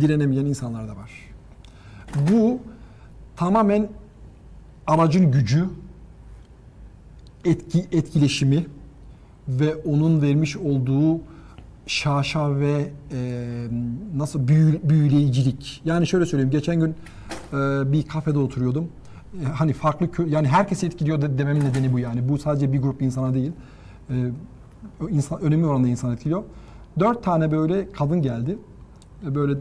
[0.00, 1.10] Direnemeyen insanlar da var.
[2.32, 2.58] Bu
[3.36, 3.88] tamamen
[4.86, 5.68] aracın gücü,
[7.44, 8.66] etki etkileşimi
[9.48, 11.20] ve onun vermiş olduğu
[11.86, 13.46] şaşa ve e,
[14.16, 15.82] nasıl büyü, büyüleyicilik.
[15.84, 16.50] Yani şöyle söyleyeyim.
[16.50, 16.94] Geçen gün
[17.92, 18.88] bir kafede oturuyordum.
[19.42, 22.28] E, hani farklı yani herkesi etkiliyor de, dememin nedeni bu yani.
[22.28, 23.52] Bu sadece bir grup insana değil.
[24.10, 24.14] E,
[25.04, 26.42] o insan önemli oranda insan etkiliyor.
[27.00, 28.58] Dört tane böyle kadın geldi.
[29.22, 29.58] Böyle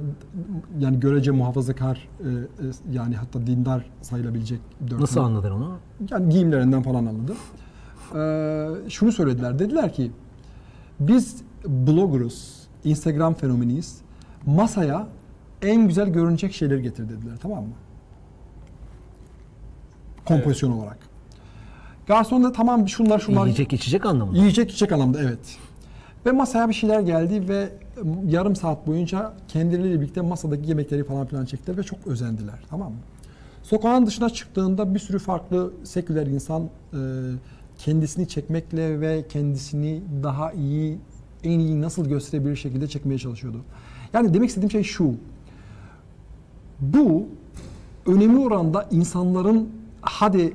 [0.79, 2.31] yani görece muhafazakar e, e,
[2.91, 5.71] yani hatta dindar sayılabilecek dört Nasıl tane- anladın onu?
[6.11, 7.35] yani giyimlerinden falan anladım.
[8.15, 9.59] Ee, şunu söylediler.
[9.59, 10.11] Dediler ki
[10.99, 13.97] biz bloggerız, Instagram fenomeniyiz.
[14.45, 15.07] Masaya
[15.61, 17.35] en güzel görünecek şeyleri getir dediler.
[17.41, 17.73] Tamam mı?
[20.25, 20.97] Kompozisyon olarak.
[22.07, 24.37] Garson da tamam şunlar şunlar Yiyecek içecek anlamında.
[24.37, 25.57] Yiyecek içecek anlamda evet.
[26.25, 27.69] Ve masaya bir şeyler geldi ve
[28.25, 32.59] yarım saat boyunca kendileriyle birlikte masadaki yemekleri falan filan çektiler ve çok özendiler.
[32.69, 32.97] Tamam mı?
[33.63, 36.97] Sokağın dışına çıktığında bir sürü farklı seküler insan e,
[37.77, 40.97] kendisini çekmekle ve kendisini daha iyi,
[41.43, 43.61] en iyi nasıl gösterebilir şekilde çekmeye çalışıyordu.
[44.13, 45.15] Yani demek istediğim şey şu.
[46.79, 47.25] Bu
[48.05, 49.69] önemli oranda insanların
[50.01, 50.53] hadi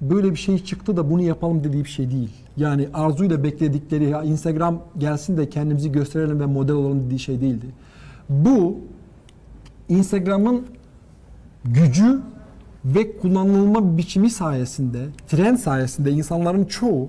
[0.00, 2.30] böyle bir şey çıktı da bunu yapalım dediği bir şey değil.
[2.56, 7.66] Yani arzuyla bekledikleri ya Instagram gelsin de kendimizi gösterelim ve model olalım dediği şey değildi.
[8.28, 8.78] Bu
[9.88, 10.62] Instagram'ın
[11.64, 12.20] gücü
[12.84, 17.08] ve kullanılma biçimi sayesinde, trend sayesinde insanların çoğu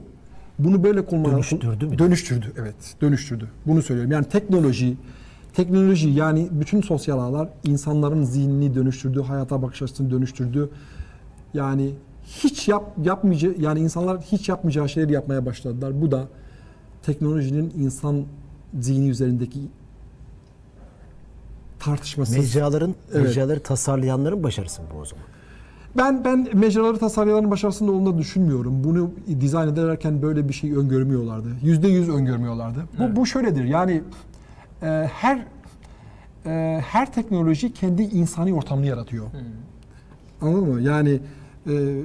[0.59, 1.99] bunu böyle kullanmaya Dönüştürdü mü?
[1.99, 2.75] Dönüştürdü, evet.
[3.01, 3.47] Dönüştürdü.
[3.65, 4.11] Bunu söylüyorum.
[4.11, 4.97] Yani teknoloji,
[5.55, 10.69] teknoloji yani bütün sosyal ağlar insanların zihnini dönüştürdü, hayata bakış açısını dönüştürdü.
[11.53, 11.91] Yani
[12.25, 16.01] hiç yap yapmayacağı yani insanlar hiç yapmayacağı şeyleri yapmaya başladılar.
[16.01, 16.27] Bu da
[17.03, 18.23] teknolojinin insan
[18.79, 19.59] zihni üzerindeki
[21.79, 22.37] tartışmasız.
[22.37, 23.23] Mecraların, Evet.
[23.23, 25.25] mecraları tasarlayanların başarısı mı bu o zaman?
[25.97, 28.83] Ben ben mecraları tasarlayanların başarısında olduğunu düşünmüyorum.
[28.83, 31.47] Bunu dizayn ederken böyle bir şey öngörmüyorlardı.
[31.63, 32.79] Yüzde yüz öngörmüyorlardı.
[32.99, 34.01] Bu, bu şöyledir yani
[34.81, 35.45] e, her
[36.45, 39.25] e, her teknoloji kendi insani ortamını yaratıyor.
[40.41, 40.81] Anladın mı?
[40.81, 41.19] Yani
[41.69, 42.01] e,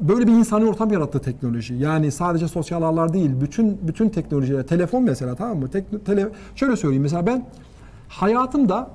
[0.00, 1.74] böyle bir insani ortam yarattı teknoloji.
[1.74, 5.70] Yani sadece sosyal ağlar değil, bütün bütün teknolojiler, telefon mesela tamam mı?
[5.70, 7.46] Tekno, tele, şöyle söyleyeyim mesela ben
[8.08, 8.90] hayatımda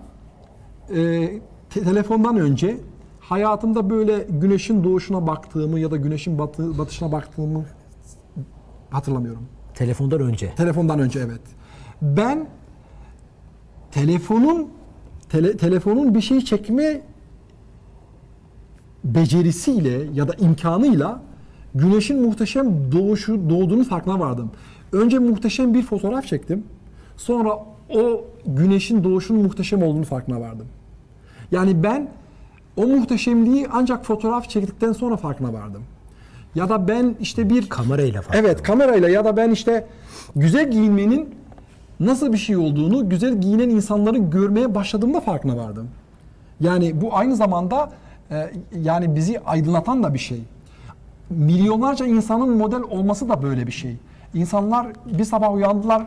[0.96, 1.30] e,
[1.70, 2.78] te- telefondan önce
[3.20, 7.66] hayatımda böyle güneşin doğuşuna baktığımı ya da güneşin batı, batışına baktığımı
[8.90, 9.42] hatırlamıyorum.
[9.74, 10.56] Telefondan önce.
[10.56, 11.42] Telefondan önce evet.
[12.02, 12.48] Ben
[13.96, 14.68] telefonun
[15.30, 17.02] tele- telefonun bir şey çekme
[19.04, 21.22] becerisiyle ya da imkanıyla
[21.76, 24.52] güneşin muhteşem doğuşu doğduğunu farkına vardım.
[24.92, 26.64] Önce muhteşem bir fotoğraf çektim.
[27.18, 27.50] Sonra
[27.90, 30.68] o güneşin doğuşunun muhteşem olduğunu farkına vardım.
[31.52, 32.10] Yani ben
[32.78, 35.84] o muhteşemliği ancak fotoğraf çektikten sonra farkına vardım.
[36.56, 38.40] Ya da ben işte bir Kamerayla farklı.
[38.40, 39.88] Evet kamerayla ya da ben işte
[40.36, 41.36] güzel giyinmenin
[42.00, 45.90] nasıl bir şey olduğunu güzel giyinen insanları görmeye başladığımda farkına vardım.
[46.60, 47.90] Yani bu aynı zamanda
[48.32, 50.44] e, yani bizi aydınlatan da bir şey.
[51.30, 53.98] Milyonlarca insanın model olması da böyle bir şey.
[54.34, 56.04] İnsanlar bir sabah uyandılar,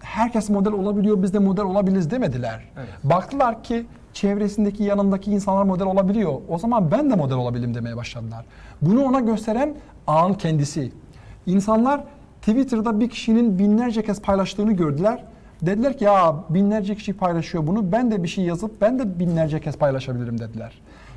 [0.00, 2.64] herkes model olabiliyor, biz de model olabiliriz demediler.
[2.76, 2.88] Evet.
[3.04, 6.32] Baktılar ki çevresindeki yanındaki insanlar model olabiliyor.
[6.48, 8.44] O zaman ben de model olabilirim demeye başladılar.
[8.82, 9.74] Bunu ona gösteren
[10.06, 10.92] ağın kendisi.
[11.46, 12.04] İnsanlar
[12.42, 15.24] Twitter'da bir kişinin binlerce kez paylaştığını gördüler.
[15.62, 17.92] Dediler ki ya binlerce kişi paylaşıyor bunu.
[17.92, 20.72] Ben de bir şey yazıp ben de binlerce kez paylaşabilirim dediler.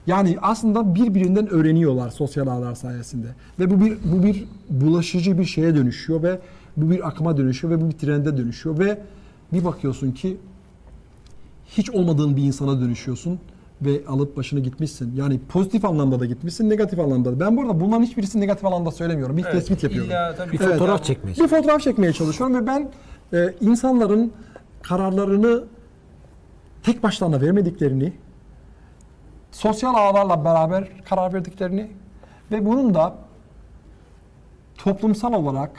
[0.08, 3.28] Yani aslında birbirinden öğreniyorlar sosyal ağlar sayesinde.
[3.60, 6.40] Ve bu bir bu bir bulaşıcı bir şeye dönüşüyor ve
[6.78, 9.00] bu bir akıma dönüşüyor ve bu bir trende dönüşüyor ve
[9.54, 10.38] bir bakıyorsun ki
[11.68, 13.40] hiç olmadığın bir insana dönüşüyorsun
[13.82, 15.16] ve alıp başını gitmişsin.
[15.16, 17.40] Yani pozitif anlamda da gitmişsin, negatif anlamda da.
[17.40, 19.38] Ben bu arada bunların hiçbirisini negatif anlamda söylemiyorum.
[19.38, 20.10] Bir Evet, tespit yapıyorum.
[20.10, 21.06] illa tabii Bir ki- fotoğraf Evet.
[21.06, 22.90] çekmeye Bir fotoğraf çekmeye çalışıyorum ve ben
[23.34, 24.34] e, insanların
[24.84, 25.64] kararlarını
[26.84, 28.14] tek başlarına vermediklerini,
[29.52, 31.92] sosyal ağlarla beraber karar verdiklerini
[32.52, 33.16] ve bunun da
[34.78, 35.72] toplumsal olarak,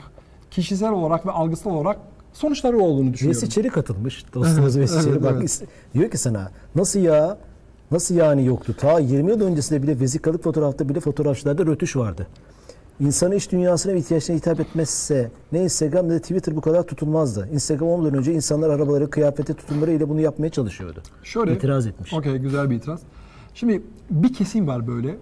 [0.51, 1.99] kişisel olarak ve algısal olarak
[2.33, 3.41] sonuçları olduğunu düşünüyorum.
[3.41, 4.25] Vesi Çelik katılmış.
[4.33, 5.23] Dostumuz evet, Çelik.
[5.23, 5.63] Bak evet.
[5.93, 7.37] diyor ki sana nasıl ya
[7.91, 8.75] nasıl yani yoktu?
[8.77, 12.27] Ta 20 yıl öncesinde bile vesikalık fotoğrafta bile fotoğrafçılarda rötuş vardı.
[12.99, 17.49] İnsanın iç dünyasına ve ihtiyaçlarına hitap etmezse ne Instagram ne de Twitter bu kadar tutulmazdı.
[17.53, 21.01] Instagram olmadan önce insanlar arabaları, kıyafeti, tutumları ile bunu yapmaya çalışıyordu.
[21.23, 22.13] Şöyle, İtiraz etmiş.
[22.13, 22.99] Okey güzel bir itiraz.
[23.53, 25.17] Şimdi bir kesim var böyle.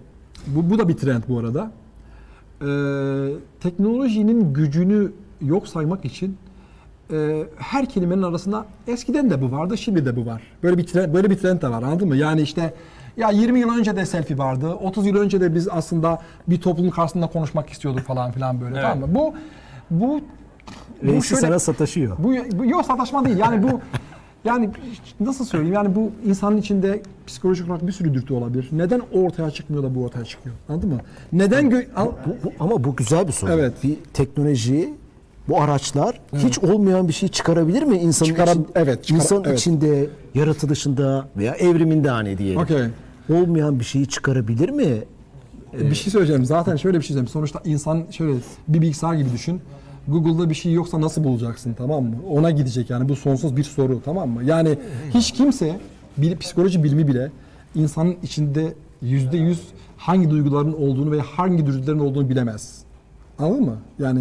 [0.46, 1.70] Bu, bu da bir trend bu arada.
[2.62, 6.36] Ee, teknolojinin gücünü yok saymak için
[7.12, 10.42] e, her kelimenin arasında eskiden de bu vardı, şimdi de bu var.
[10.62, 12.16] Böyle bir trend, böyle bir trend de var anladın mı?
[12.16, 12.74] Yani işte
[13.16, 14.68] ya 20 yıl önce de selfie vardı.
[14.74, 18.74] 30 yıl önce de biz aslında bir toplumun karşısında konuşmak istiyorduk falan filan böyle.
[18.74, 18.82] Evet.
[18.92, 19.14] Tamam mı?
[19.14, 19.34] Bu
[19.90, 20.20] bu
[21.02, 22.16] bu Reisi şöyle- sana sataşıyor.
[22.18, 23.36] bu, bu yok sataşma değil.
[23.38, 23.80] Yani bu
[24.44, 24.70] yani
[25.20, 25.74] nasıl söyleyeyim?
[25.74, 28.68] Yani bu insanın içinde psikolojik olarak bir sürü dürtü olabilir.
[28.72, 30.56] Neden o ortaya çıkmıyor da bu ortaya çıkıyor?
[30.68, 31.00] Anladın mı?
[31.32, 33.52] Neden gö- al- Bu, bu- ama bu güzel bir soru.
[33.52, 33.72] Evet.
[33.84, 34.94] Bir teknoloji,
[35.48, 39.58] bu araçlar hiç olmayan bir şey çıkarabilir mi insanın Çıkara- için- evet, çıkara- insanın evet.
[39.58, 42.60] içinde, yaratılışında veya evriminde hani diyelim.
[42.60, 42.82] Okey.
[43.30, 44.86] Olmayan bir şeyi çıkarabilir mi?
[45.80, 46.44] Bir şey söyleyeceğim.
[46.44, 47.28] Zaten şöyle bir şey söyleyeyim.
[47.28, 49.60] Sonuçta insan şöyle bir bilgisayar gibi düşün.
[50.08, 52.16] Google'da bir şey yoksa nasıl bulacaksın tamam mı?
[52.30, 54.44] Ona gidecek yani bu sonsuz bir soru tamam mı?
[54.44, 54.78] Yani
[55.14, 55.78] hiç kimse
[56.18, 57.30] bir psikoloji bilimi bile
[57.74, 59.60] insanın içinde yüzde yüz
[59.96, 62.78] hangi duyguların olduğunu ve hangi dürtülerin olduğunu bilemez.
[63.38, 63.76] Anladın mı?
[63.98, 64.20] Yani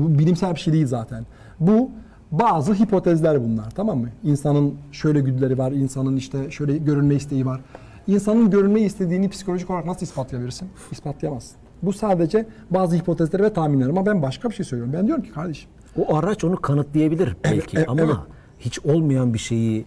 [0.00, 1.26] bu bilimsel bir şey değil zaten.
[1.60, 1.90] Bu
[2.32, 4.08] bazı hipotezler bunlar tamam mı?
[4.24, 7.60] İnsanın şöyle güdüleri var, insanın işte şöyle görünme isteği var.
[8.06, 10.68] İnsanın görünme istediğini psikolojik olarak nasıl ispatlayabilirsin?
[10.92, 11.56] İspatlayamazsın.
[11.82, 14.94] Bu sadece bazı hipotezler ve tahminler ama ben başka bir şey söylüyorum.
[14.98, 18.14] Ben diyorum ki kardeşim O araç onu kanıtlayabilir belki evet, ama evet.
[18.58, 19.84] hiç olmayan bir şeyi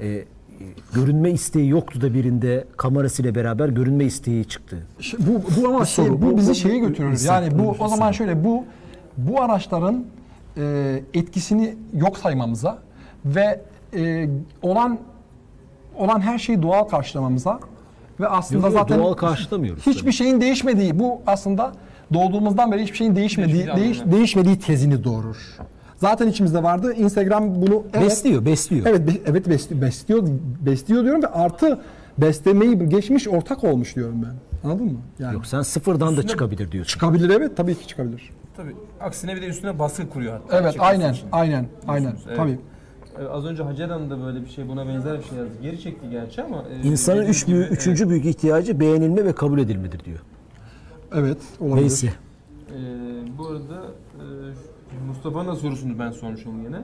[0.00, 0.24] e,
[0.94, 4.76] görünme isteği yoktu da birinde kamerasıyla beraber görünme isteği çıktı.
[5.18, 7.24] Bu, bu ama şey, bu bu- bizi şeye götürür.
[7.26, 8.64] Yani bu o zaman şöyle bu
[9.18, 10.04] bu araçların
[10.56, 12.78] e, etkisini yok saymamıza
[13.24, 13.60] ve
[13.94, 14.28] e,
[14.62, 14.98] olan
[15.96, 17.60] olan her şeyi doğal karşılamamıza
[18.20, 20.12] ve aslında Yok, yok, zaten doğal karşılamıyoruz Hiçbir tabii.
[20.12, 21.72] şeyin değişmediği bu aslında
[22.14, 25.56] doğduğumuzdan beri hiçbir şeyin değişmediği Değişmediği değiş, değişmediği tezini doğurur.
[25.96, 26.94] Zaten içimizde vardı.
[26.94, 28.86] Instagram bunu evet, Besliyor, besliyor.
[28.86, 30.28] Evet, be- evet besliyor, besliyor,
[30.66, 31.80] besliyor diyorum ve artı
[32.18, 34.68] beslemeyi geçmiş ortak olmuş diyorum ben.
[34.68, 34.98] Anladın mı?
[35.18, 36.90] Yani Yok sen sıfırdan da çıkabilir diyorsun.
[36.90, 38.30] çıkabilir evet tabii ki çıkabilir.
[38.58, 38.76] Tabii.
[39.00, 40.58] Aksine bir de üstüne baskı kuruyor hatta.
[40.58, 41.28] Evet aynen için.
[41.32, 42.36] aynen aynen Evet.
[42.36, 42.58] tabii.
[43.20, 45.52] Ee, Az önce Hacer Hanım da böyle bir şey buna benzer bir şey yazdı.
[45.62, 46.64] Geri çekti gerçi ama.
[46.70, 50.18] e, İnsanın üç büyük, gibi, üçüncü büyük ihtiyacı beğenilme ve kabul edilmedir diyor.
[51.14, 51.80] Evet olabilir.
[51.82, 52.06] Neyse.
[52.06, 53.84] e, e, bu arada
[54.18, 54.24] e,
[55.08, 56.76] Mustafa'nın da sorusunu ben sormuşum yine.
[56.76, 56.82] E,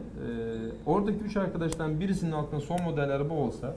[0.87, 3.77] oradaki üç arkadaştan birisinin altında son model araba olsa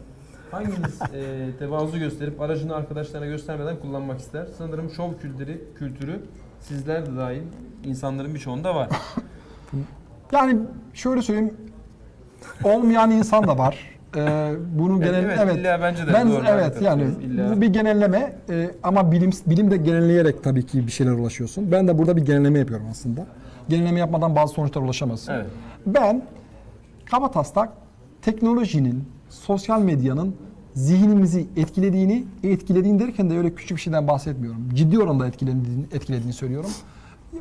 [0.51, 4.47] Hanginiz e, tevazu gösterip aracını arkadaşlarına göstermeden kullanmak ister?
[4.57, 6.19] Sanırım şov kültürü, kültürü
[6.61, 7.41] sizler de dahil
[7.83, 8.89] insanların birçoğunda var.
[10.31, 10.57] Yani
[10.93, 11.53] şöyle söyleyeyim,
[12.63, 13.97] olmayan insan da var.
[14.15, 15.57] Ee, bunun genel evet, evet.
[15.57, 17.03] illa bence de ben doğru, evet yani.
[17.03, 21.71] İlla- bu bir genelleme Ee, ama bilim bilim de genelleyerek tabii ki bir şeyler ulaşıyorsun.
[21.71, 23.25] Ben de burada bir genelleme yapıyorum aslında.
[23.69, 25.33] Genelleme yapmadan bazı sonuçlara ulaşamazsın.
[25.33, 25.45] Evet.
[25.85, 26.21] Ben
[27.05, 27.69] kabataslak
[28.21, 30.35] teknolojinin, sosyal medyanın
[30.77, 34.69] zihnimizi etkilediğini, etkilediğini derken de öyle küçük bir şeyden bahsetmiyorum.
[34.73, 36.69] Ciddi oranda etkilediğini, etkilediğini söylüyorum.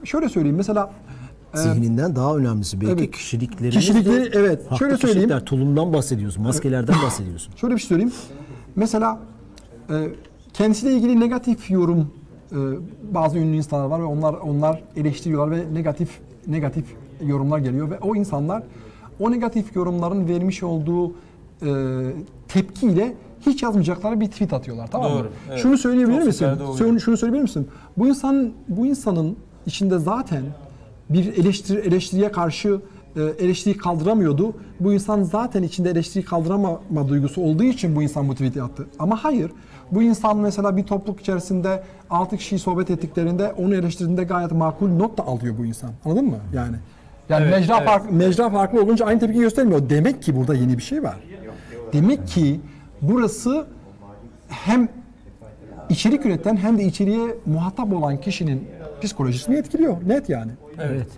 [0.05, 0.91] Şöyle söyleyeyim mesela
[1.55, 3.11] e, Zihninden daha önemlisi belki Evet.
[3.11, 4.63] Kişilikleri, de- evet.
[4.63, 5.29] farklı Şöyle söyleyeyim.
[5.29, 7.55] kişilikler, tulumdan bahsediyorsun, maskelerden bahsediyorsun.
[7.57, 8.13] Şöyle bir şey söyleyeyim.
[8.77, 9.21] Mesela
[9.91, 9.95] e,
[10.53, 12.11] kendisiyle ilgili negatif yorum
[12.53, 12.57] e,
[13.15, 16.11] bazı ünlü insanlar var ve onlar onlar eleştiriyorlar ve negatif
[16.47, 16.85] negatif
[17.27, 18.63] yorumlar geliyor ve o insanlar
[19.21, 21.13] o negatif yorumların vermiş olduğu
[21.63, 21.67] e,
[22.49, 23.15] tepkiyle
[23.47, 25.19] hiç yazmayacakları bir tweet atıyorlar tamam mı?
[25.19, 25.59] Doğru, evet.
[25.59, 26.47] Şunu söyleyebilir Çok misin?
[26.47, 27.01] oluyor.
[27.01, 27.69] Şunu, söyleyebilir misin?
[27.97, 30.43] Bu insan bu insanın içinde zaten
[31.11, 32.81] bir eleştiri, eleştiriye karşı
[33.17, 34.53] e, eleştiriyi kaldıramıyordu.
[34.81, 38.87] Bu insan zaten içinde eleştiriyi kaldıramama duygusu olduğu için bu insan bu tweet'i attı.
[38.99, 39.51] Ama hayır.
[39.93, 45.19] Bu insan mesela bir topluluk içerisinde 6 kişiyi sohbet ettiklerinde onu eleştirdiğinde gayet makul not
[45.19, 45.91] da alıyor bu insan.
[46.05, 46.39] Anladın mı?
[46.55, 46.77] Yani
[47.29, 47.89] yani Evet, mecra evet.
[47.89, 49.91] farklı mecra farklı olunca aynı tepki göstermiyor.
[49.91, 51.17] Demek ki burada yeni bir şey var.
[51.93, 52.61] Demek ki
[53.03, 53.67] burası
[54.49, 54.89] hem
[55.89, 58.69] içerik üreten hem de içeriye muhatap olan kişinin
[59.03, 59.97] psikolojisini etkiliyor.
[60.07, 60.53] Net yani.
[60.79, 61.09] Evet.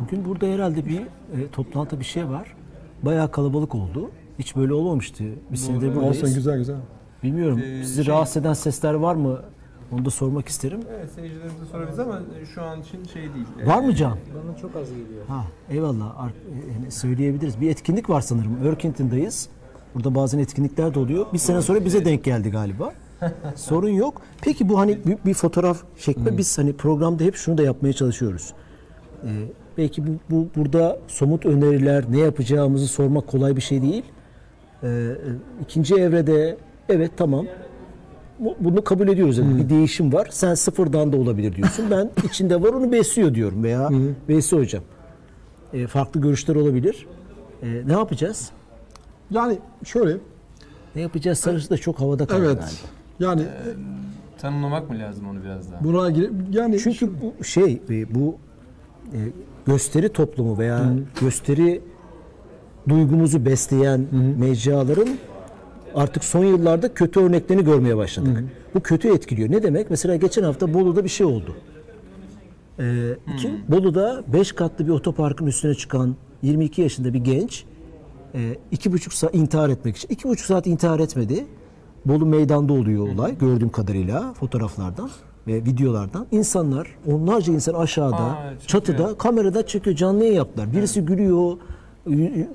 [0.00, 2.54] Bugün burada herhalde bir e, toplantı bir şey var.
[3.02, 4.10] Bayağı kalabalık oldu.
[4.38, 5.24] Hiç böyle olmamıştı.
[5.50, 6.22] Bir senedir buradayız.
[6.22, 6.76] Olsun güzel güzel.
[7.22, 7.58] Bilmiyorum.
[7.64, 9.38] Ee, Sizi şey- rahatsız eden sesler var mı?
[9.92, 10.80] Onu da sormak isterim.
[10.98, 12.20] Evet seyircilerimize sorabiliriz ama
[12.54, 13.46] şu an için şey değil.
[13.66, 14.12] Var mı Can?
[14.12, 15.26] Bana çok az geliyor.
[15.28, 16.20] Ha, eyvallah.
[16.20, 17.60] Ar- e, yani söyleyebiliriz.
[17.60, 18.58] Bir etkinlik var sanırım.
[18.64, 19.48] Örkentin'dayız.
[19.98, 21.26] Burada bazen etkinlikler de oluyor.
[21.32, 22.92] Bir sene sonra bize denk geldi galiba.
[23.54, 24.22] Sorun yok.
[24.42, 28.52] Peki bu hani bir, bir fotoğraf çekme biz hani programda hep şunu da yapmaya çalışıyoruz.
[29.24, 29.28] Ee,
[29.78, 34.02] belki bu, bu burada somut öneriler, ne yapacağımızı sormak kolay bir şey değil.
[34.82, 35.14] Ee, e,
[35.62, 36.56] ikinci evrede
[36.88, 37.46] evet tamam
[38.38, 39.38] bu- bunu kabul ediyoruz.
[39.38, 40.28] Yani Bir değişim var.
[40.30, 41.84] Sen sıfırdan da olabilir diyorsun.
[41.90, 43.90] Ben içinde var onu besliyor diyorum veya
[44.28, 44.82] Veysi hocam.
[45.72, 47.06] E, farklı görüşler olabilir.
[47.62, 48.50] E, ne yapacağız?
[49.30, 50.16] Yani şöyle
[50.96, 52.58] Ne yapacağız sarısı da çok havada kaldı evet.
[52.58, 52.76] galiba.
[53.20, 53.42] Yani
[54.38, 55.84] Tanımlamak mı lazım onu biraz daha?
[55.84, 58.36] buna girip yani Çünkü bu şey e, bu
[59.12, 59.18] e,
[59.66, 61.82] gösteri toplumu veya gösteri
[62.88, 64.06] duygumuzu besleyen
[64.38, 65.08] mecraların
[65.94, 68.44] artık son yıllarda kötü örneklerini görmeye başladık.
[68.74, 69.50] Bu kötü etkiliyor.
[69.50, 69.90] Ne demek?
[69.90, 71.56] Mesela geçen hafta Bolu'da bir şey oldu.
[72.78, 77.64] Ee, iki, Bolu'da 5 katlı bir otoparkın üstüne çıkan 22 yaşında bir genç
[78.34, 80.08] e, iki buçuk saat intihar etmek için.
[80.08, 81.46] iki buçuk saat intihar etmedi.
[82.04, 85.10] Bolu meydanda oluyor olay gördüğüm kadarıyla fotoğraflardan
[85.46, 86.26] ve videolardan.
[86.30, 90.72] İnsanlar onlarca insan aşağıda Aa, çatıda kamerada çekiyor canlı yayın yaptılar.
[90.72, 91.56] Birisi gülüyor.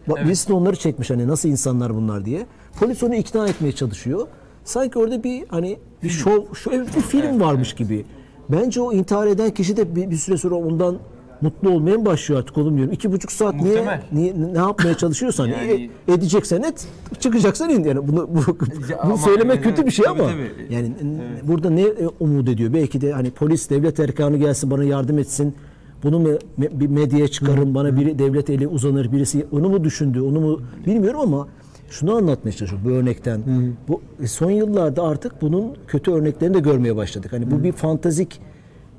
[0.07, 2.45] Birisi de onları çekmiş hani nasıl insanlar bunlar diye.
[2.79, 4.27] Polis onu ikna etmeye çalışıyor.
[4.63, 8.05] Sanki orada bir hani bir şov, şu evet, bir film varmış gibi.
[8.49, 10.97] Bence o intihar eden kişi de bir, bir süre sonra ondan
[11.43, 12.93] mutlu olmaya mı başlıyor artık oğlum diyorum.
[12.93, 16.87] İki buçuk saat niye, niye ne yapmaya çalışıyorsan Yani- e- edeceksen et
[17.19, 18.57] çıkacaksan in yani bunu bu,
[19.05, 20.51] bunu söylemek evet, kötü bir şey tabii, ama tabii.
[20.69, 24.83] yani n- burada ne e, umut ediyor belki de hani polis devlet erkanı gelsin bana
[24.83, 25.55] yardım etsin
[26.03, 30.39] bunu mu bir medyaya çıkarın bana biri devlet eli uzanır birisi onu mu düşündü onu
[30.39, 31.47] mu bilmiyorum ama
[31.89, 33.41] şunu anlatmaya çalışıyorum bu örnekten.
[33.87, 37.33] Bu e, son yıllarda artık bunun kötü örneklerini de görmeye başladık.
[37.33, 38.39] Hani bu bir fantazik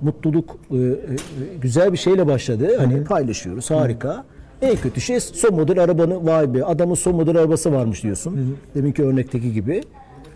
[0.03, 0.97] mutluluk e, e,
[1.61, 2.77] güzel bir şeyle başladı.
[2.79, 4.25] Hani paylaşıyoruz harika.
[4.63, 8.57] En kötü şey son model arabanı vay be adamın son model arabası varmış diyorsun.
[8.75, 9.83] Deminki örnekteki gibi.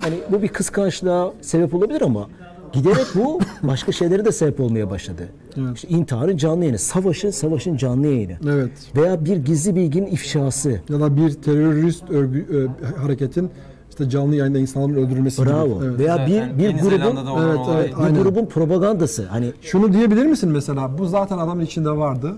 [0.01, 2.29] Hani bu bir kıskançlığa sebep olabilir ama
[2.73, 5.29] giderek bu başka şeylere de sebep olmaya başladı.
[5.75, 8.37] İşte intiharın canlı yayını, savaşın savaşın canlı yayını.
[8.49, 8.71] evet.
[8.97, 10.71] Veya bir gizli bilginin ifşası.
[10.89, 13.51] Ya da bir terörist örgü, e, hareketin
[13.99, 15.51] işte canlı yayında insanların öldürülmesi gibi.
[15.51, 15.81] Bravo.
[15.85, 15.99] Evet.
[15.99, 17.81] Veya bir bir Yeni grubun Zelanda'da olan Evet, olay.
[17.81, 18.23] evet, bir Aynen.
[18.23, 19.27] grubun propagandası.
[19.27, 20.99] Hani Şunu diyebilir misin mesela?
[20.99, 22.37] Bu zaten adamın içinde vardı.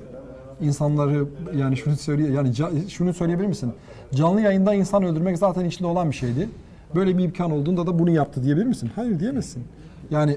[0.60, 1.24] İnsanları
[1.56, 3.72] yani şunu söyle yani ca- şunu söyleyebilir misin?
[4.14, 6.48] Canlı yayında insan öldürmek zaten içinde olan bir şeydi.
[6.94, 8.90] Böyle bir imkan olduğunda da bunu yaptı diyebilir misin?
[8.94, 9.64] Hayır diyemezsin.
[10.10, 10.36] Yani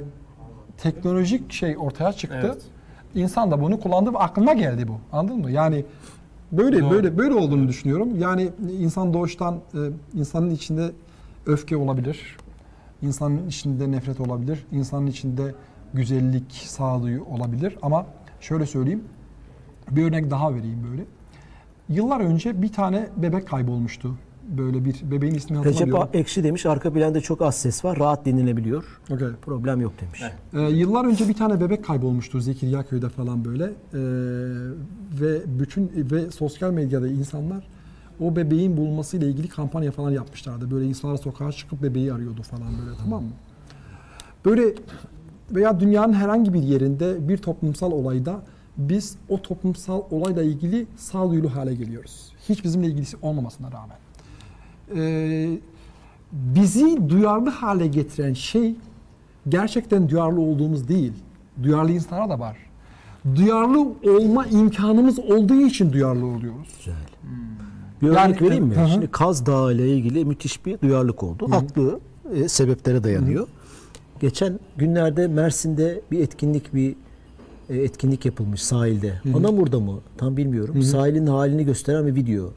[0.77, 2.37] teknolojik şey ortaya çıktı.
[2.45, 2.61] Evet.
[3.15, 4.93] İnsan da bunu kullandı ve aklına geldi bu.
[5.17, 5.51] Anladın mı?
[5.51, 5.85] Yani
[6.51, 6.91] böyle Doğru.
[6.91, 8.09] böyle böyle olduğunu düşünüyorum.
[8.19, 8.49] Yani
[8.79, 9.79] insan doğuştan e,
[10.19, 10.91] insanın içinde
[11.45, 12.37] öfke olabilir.
[13.01, 14.65] İnsanın içinde nefret olabilir.
[14.71, 15.55] İnsanın içinde
[15.93, 17.77] güzellik, sağduyu olabilir.
[17.81, 18.05] Ama
[18.41, 19.03] şöyle söyleyeyim.
[19.91, 21.05] Bir örnek daha vereyim böyle.
[21.89, 24.17] Yıllar önce bir tane bebek kaybolmuştu.
[24.57, 26.09] Böyle bir bebeğin ismini Recep hatırlamıyorum.
[26.13, 27.99] Ekşi demiş arka planda çok az ses var.
[27.99, 29.01] Rahat dinlenebiliyor.
[29.09, 29.27] Okey.
[29.41, 30.21] Problem yok demiş.
[30.23, 30.33] Evet.
[30.53, 33.71] Ee, yıllar önce bir tane bebek kaybolmuştu Zekeriya köyde falan böyle Ee,
[35.21, 37.67] ve bütün ve sosyal medyada insanlar
[38.19, 40.71] o bebeğin bulunmasıyla ilgili kampanya falan yapmışlardı.
[40.71, 43.31] Böyle insanlar sokağa çıkıp bebeği arıyordu falan böyle tamam mı?
[44.45, 44.75] Böyle
[45.51, 48.41] veya dünyanın herhangi bir yerinde bir toplumsal olayda
[48.77, 52.33] biz o toplumsal olayla ilgili sağduyulu hale geliyoruz.
[52.49, 53.97] Hiç bizimle ilgisi olmamasına rağmen.
[54.95, 55.57] Ee,
[56.31, 58.75] bizi duyarlı hale getiren şey
[59.49, 61.13] gerçekten duyarlı olduğumuz değil.
[61.63, 62.57] Duyarlı insanlar da var.
[63.35, 66.67] Duyarlı olma imkanımız olduğu için duyarlı oluyoruz.
[66.77, 66.95] Güzel.
[68.03, 68.75] Bir Yani- örnek vereyim mi?
[68.75, 68.89] Hı hı.
[68.89, 71.47] Şimdi Kaz Dağı ile ilgili müthiş bir duyarlılık oldu.
[71.51, 71.99] Haklı
[72.35, 73.47] e, sebeplere dayanıyor.
[74.19, 76.95] Geçen günlerde Mersin'de bir etkinlik bir
[77.69, 79.13] e, etkinlik yapılmış sahilde.
[79.35, 79.99] Anamur'da mı?
[80.17, 80.81] Tam bilmiyorum.
[80.81, 82.47] Sahilin halini gösteren bir video.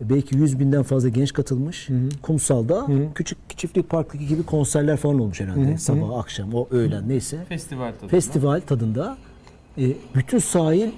[0.00, 1.88] E, Belki 100 binden fazla genç katılmış.
[2.22, 5.78] Kumsalda küçük çiftlik parktaki gibi konserler falan olmuş herhalde.
[5.78, 7.44] Sabah, akşam, o öğlen neyse.
[7.48, 8.08] Festival tadında.
[8.08, 9.16] Festival tadında
[9.78, 9.82] e,
[10.14, 10.90] bütün sahil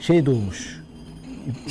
[0.00, 0.80] şey dolmuş.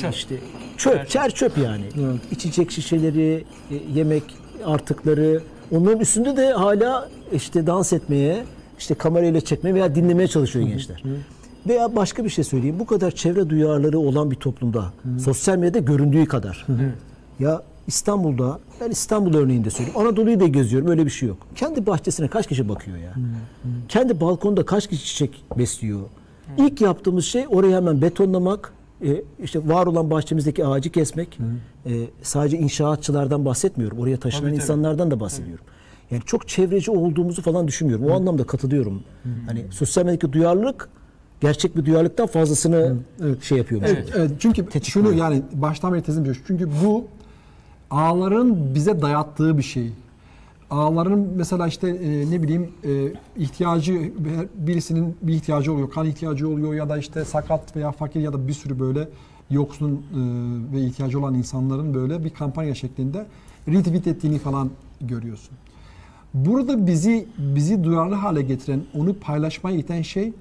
[0.02, 0.14] Çöp.
[0.14, 0.36] İşte
[0.78, 1.84] çöp, çer çöp yani.
[2.00, 2.20] Evet.
[2.32, 4.24] İçecek şişeleri, e, yemek
[4.66, 5.42] artıkları.
[5.72, 8.44] Onların üstünde de hala işte dans etmeye,
[8.80, 11.04] işte kamerayla çekmeye veya dinlemeye çalışıyor gençler.
[11.68, 12.76] Veya başka bir şey söyleyeyim.
[12.80, 16.66] Bu kadar çevre duyarları olan bir toplumda, sosyal medyada göründüğü kadar.
[17.40, 20.00] Ya İstanbul'da, ben İstanbul örneğinde söyleyeyim.
[20.00, 21.38] Anadolu'yu da geziyorum, öyle bir şey yok.
[21.56, 23.14] Kendi bahçesine kaç kişi bakıyor ya?
[23.90, 26.00] Kendi balkonda kaç kişi çiçek besliyor?
[26.58, 28.74] İlk yaptığımız şey orayı hemen betonlamak,
[29.06, 31.40] e, işte var olan bahçemizdeki ağacı kesmek.
[31.86, 31.92] E,
[32.22, 34.00] sadece inşaatçılardan bahsetmiyorum.
[34.00, 34.62] Oraya taşınan Tabii, tabii.
[34.64, 35.66] insanlardan da bahsediyorum.
[36.12, 38.06] Yani çok çevreci olduğumuzu falan düşünmüyorum.
[38.06, 39.04] O anlamda katılıyorum.
[39.46, 40.90] Hani sosyal medyadaki duyarlılık
[41.42, 42.96] gerçek bir duyarlılıktan fazlasını
[43.42, 43.82] şey yapıyor.
[43.86, 44.32] Evet, evet.
[44.40, 46.42] çünkü şunu yani baştan beri tezim diyor.
[46.48, 47.06] Çünkü bu
[47.92, 49.92] ağların bize dayattığı bir şey.
[50.72, 54.12] Ağların mesela işte e, ne bileyim e, ihtiyacı
[54.56, 58.48] birisinin bir ihtiyacı oluyor, kan ihtiyacı oluyor ya da işte sakat veya fakir ya da
[58.48, 59.10] bir sürü böyle
[59.50, 59.98] yoksun e,
[60.76, 63.26] ve ihtiyacı olan insanların böyle bir kampanya şeklinde
[63.68, 64.70] retweet ettiğini falan
[65.02, 65.58] görüyorsun.
[66.34, 70.34] Burada bizi bizi duyarlı hale getiren, onu paylaşmaya iten şey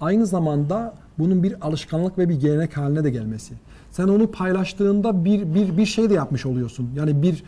[0.00, 3.54] aynı zamanda bunun bir alışkanlık ve bir gelenek haline de gelmesi.
[3.90, 6.90] Sen onu paylaştığında bir bir bir şey de yapmış oluyorsun.
[6.96, 7.44] Yani bir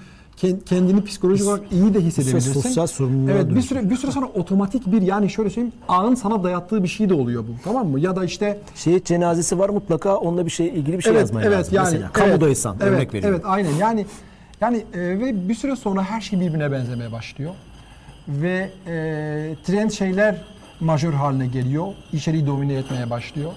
[0.67, 2.53] kendini psikolojik olarak iyi de hissedebilirsin.
[2.53, 6.45] sosyal sorumluluğa Evet, bir süre bir süre sonra otomatik bir yani şöyle söyleyeyim, ağın sana
[6.45, 7.53] dayattığı bir şey de oluyor bu.
[7.65, 8.01] Tamam mı?
[8.01, 11.43] Ya da işte Şehit cenazesi var mutlaka onunla bir şey ilgili bir şey evet, yazman
[11.43, 11.75] evet, lazım.
[11.75, 13.41] Yani, Mesela evet, kamudaysan evet, örnek veriyorum.
[13.45, 14.07] Evet aynen yani
[14.61, 17.55] yani e, ve bir süre sonra her şey birbirine benzemeye başlıyor.
[18.29, 18.93] Ve e,
[19.65, 20.37] trend şeyler
[20.81, 21.87] majör haline geliyor.
[22.13, 23.53] İçeriği domine etmeye başlıyor.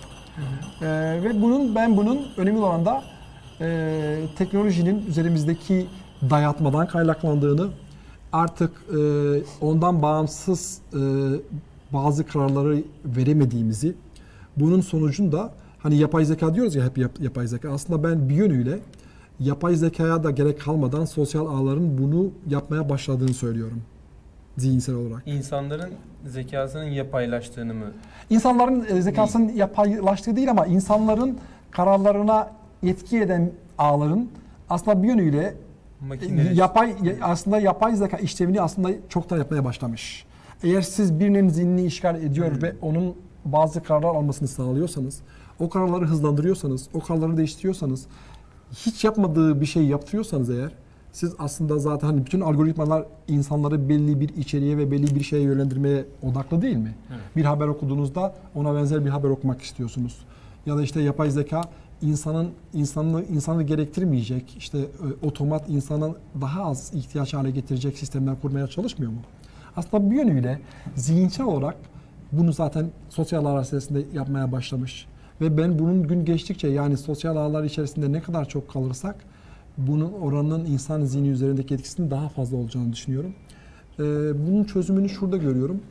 [0.82, 0.86] E,
[1.24, 3.04] ve bunun ben bunun önemli olan da
[3.62, 5.86] e, teknolojinin üzerimizdeki
[6.30, 7.70] dayatmadan kaynaklandığını
[8.34, 9.00] artık e,
[9.62, 11.00] ondan bağımsız e,
[11.94, 13.96] bazı kararları veremediğimizi
[14.58, 18.80] bunun sonucunda hani yapay zeka diyoruz ya hep yap- yapay zeka aslında ben bir yönüyle
[19.40, 23.82] yapay zekaya da gerek kalmadan sosyal ağların bunu yapmaya başladığını söylüyorum
[24.58, 25.24] zihinsel olarak.
[25.26, 25.90] İnsanların
[26.26, 27.86] zekasının yapaylaştığını mı?
[28.30, 31.38] İnsanların e, zekasının yapaylaştığı değil ama insanların
[31.72, 32.52] kararlarına
[32.84, 34.28] etki eden ağların
[34.70, 35.54] aslında bir yönüyle
[36.02, 36.58] Makineleri.
[36.58, 40.26] yapay aslında yapay zeka işlevini aslında çoktan yapmaya başlamış.
[40.64, 45.22] Eğer siz birinin zihnini işgal ediyor ve onun bazı kararlar almasını sağlıyorsanız,
[45.60, 48.06] o kararları hızlandırıyorsanız, o kararları değiştiriyorsanız,
[48.72, 50.72] hiç yapmadığı bir şey yaptırıyorsanız eğer,
[51.12, 56.06] siz aslında zaten hani bütün algoritmalar insanları belli bir içeriğe ve belli bir şeye yönlendirmeye
[56.24, 56.96] odaklı değil mi?
[57.36, 60.26] Bir haber okuduğunuzda ona benzer bir haber okumak istiyorsunuz.
[60.66, 61.62] Ya da işte yapay zeka
[62.02, 68.68] insanın insanı insanı gerektirmeyecek işte e, otomat insanın daha az ihtiyaç hale getirecek sistemler kurmaya
[68.68, 69.20] çalışmıyor mu?
[69.76, 70.60] Aslında bir yönüyle
[70.96, 71.76] zihinsel olarak
[72.32, 75.08] bunu zaten sosyal ağlar içerisinde yapmaya başlamış.
[75.42, 79.16] Ve ben bunun gün geçtikçe yani sosyal ağlar içerisinde ne kadar çok kalırsak
[79.78, 83.34] bunun oranın insan zihni üzerindeki etkisinin daha fazla olacağını düşünüyorum.
[84.00, 84.04] Ee,
[84.48, 85.82] bunun çözümünü şurada görüyorum.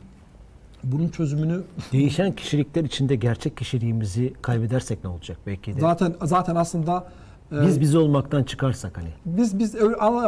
[0.83, 1.61] Bunun çözümünü
[1.91, 5.79] Değişen kişilikler içinde gerçek kişiliğimizi kaybedersek ne olacak belki de.
[5.79, 7.07] zaten zaten aslında
[7.51, 9.09] e, Biz biz olmaktan çıkarsak hani.
[9.25, 9.75] Biz biz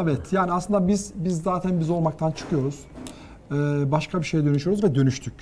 [0.03, 2.79] evet yani aslında biz biz zaten biz olmaktan çıkıyoruz.
[3.51, 5.33] Ee, başka bir şeye dönüşüyoruz ve dönüştük.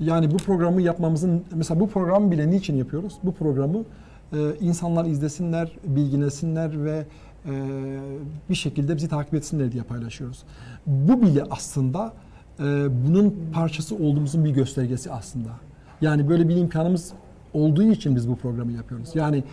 [0.00, 3.14] Yani bu programı yapmamızın mesela bu programı bile niçin yapıyoruz?
[3.22, 3.84] Bu programı
[4.32, 7.04] e, insanlar izlesinler, bilgilensinler ve
[7.46, 7.52] e,
[8.50, 10.42] bir şekilde bizi takip etsinler diye paylaşıyoruz.
[10.86, 12.27] Bu bile aslında e,
[13.06, 15.48] bunun parçası olduğumuzun bir göstergesi aslında.
[16.00, 17.12] Yani böyle bir imkanımız
[17.54, 19.08] olduğu için biz bu programı yapıyoruz.
[19.14, 19.44] Yani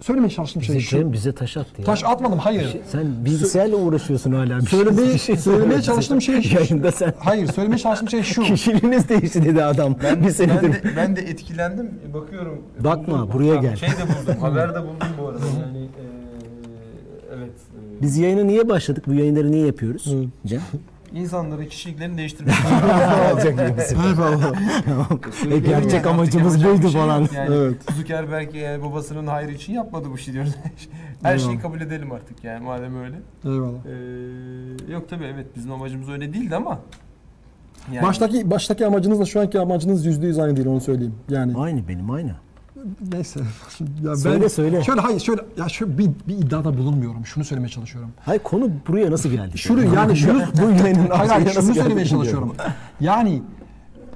[0.00, 0.96] söylemeye çalıştığım şey Bize, şu.
[0.98, 1.84] Cem bize taş attı ya.
[1.84, 2.76] Taş atmadım hayır.
[2.92, 4.60] Sen bilgisayarla uğraşıyorsun hala.
[4.60, 5.82] Bir şey- Söylemeye- bir şey söylemeye söyle.
[5.82, 6.54] çalıştığım şey şu.
[6.56, 8.42] Yayında sen Hayır söylemeye çalıştığım şey şu.
[8.42, 9.94] kişiliğiniz değişti dedi adam.
[9.94, 10.72] bir Ben senedir.
[10.72, 11.90] de, ben de etkilendim.
[12.14, 12.62] Bakıyorum.
[12.80, 13.30] Bakma, buldum.
[13.32, 13.76] buraya gel.
[13.76, 14.36] Şey de buldum.
[14.40, 15.40] haber de buldum bu arada.
[15.66, 16.02] Yani e,
[17.36, 17.50] evet.
[17.98, 19.04] e, Biz yayına niye başladık?
[19.06, 20.06] Bu yayınları niye yapıyoruz?
[20.06, 20.24] Hı.
[20.48, 20.60] Cem?
[21.14, 22.54] İnsanların kişiliklerini değiştirmek.
[23.32, 23.94] Olacak gibisi.
[23.94, 24.52] Eyvallah.
[25.50, 27.24] E, gerçek amacımız buydu falan.
[27.26, 27.92] şey Yani Evet.
[27.96, 30.54] Zuckerberg yani babasının hayrı için yapmadı bu şey diyoruz.
[31.22, 33.16] Her şeyi kabul edelim artık yani madem öyle.
[33.44, 33.78] Eyvallah.
[33.86, 36.80] Ee, yok tabii evet bizim amacımız öyle değildi ama.
[37.92, 41.14] Yani, Baştaki baştaki amacınızla şu anki amacınız yüzde yüz aynı değil onu söyleyeyim.
[41.28, 42.34] Yani Aynı benim aynı.
[43.12, 43.40] Neyse.
[44.04, 44.84] ya Söyle, söyle.
[44.84, 47.26] Şöyle hayır şöyle ya şöyle bir, bir iddiada bulunmuyorum.
[47.26, 48.10] Şunu söylemeye çalışıyorum.
[48.20, 49.58] Hayır konu buraya nasıl geldi?
[49.58, 52.54] Şunu yani şunu bu yayının hayır, şunu söylemeye çalışıyorum.
[53.00, 53.42] Yani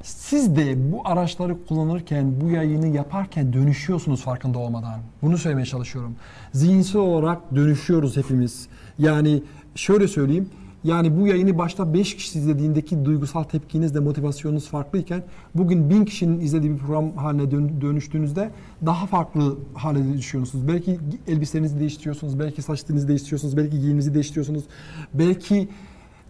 [0.03, 5.01] siz de bu araçları kullanırken, bu yayını yaparken dönüşüyorsunuz farkında olmadan.
[5.23, 6.17] Bunu söylemeye çalışıyorum.
[6.53, 8.69] Zihinsel olarak dönüşüyoruz hepimiz.
[8.99, 9.43] Yani
[9.75, 10.51] şöyle söyleyeyim.
[10.85, 15.23] Yani bu yayını başta 5 kişi izlediğindeki duygusal tepkinizle motivasyonunuz farklıyken
[15.55, 18.51] bugün 1000 kişinin izlediği bir program haline dön- dönüştüğünüzde
[18.87, 20.69] daha farklı hale düşüyorsunuz.
[20.69, 20.99] Belki
[21.29, 24.65] elbiselerinizi değiştiriyorsunuz, belki saç stilinizi değiştiriyorsunuz, belki giyiminizi değiştiriyorsunuz.
[25.15, 25.69] Belki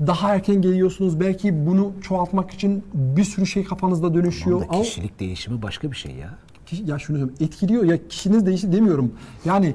[0.06, 1.20] daha erken geliyorsunuz.
[1.20, 4.56] Belki bunu çoğaltmak için bir sürü şey kafanızda dönüşüyor.
[4.60, 6.34] Tamam da Ama kişilik değişimi başka bir şey ya.
[6.86, 9.12] ya şunu söyleyeyim, etkiliyor ya kişiniz değişti demiyorum.
[9.44, 9.74] Yani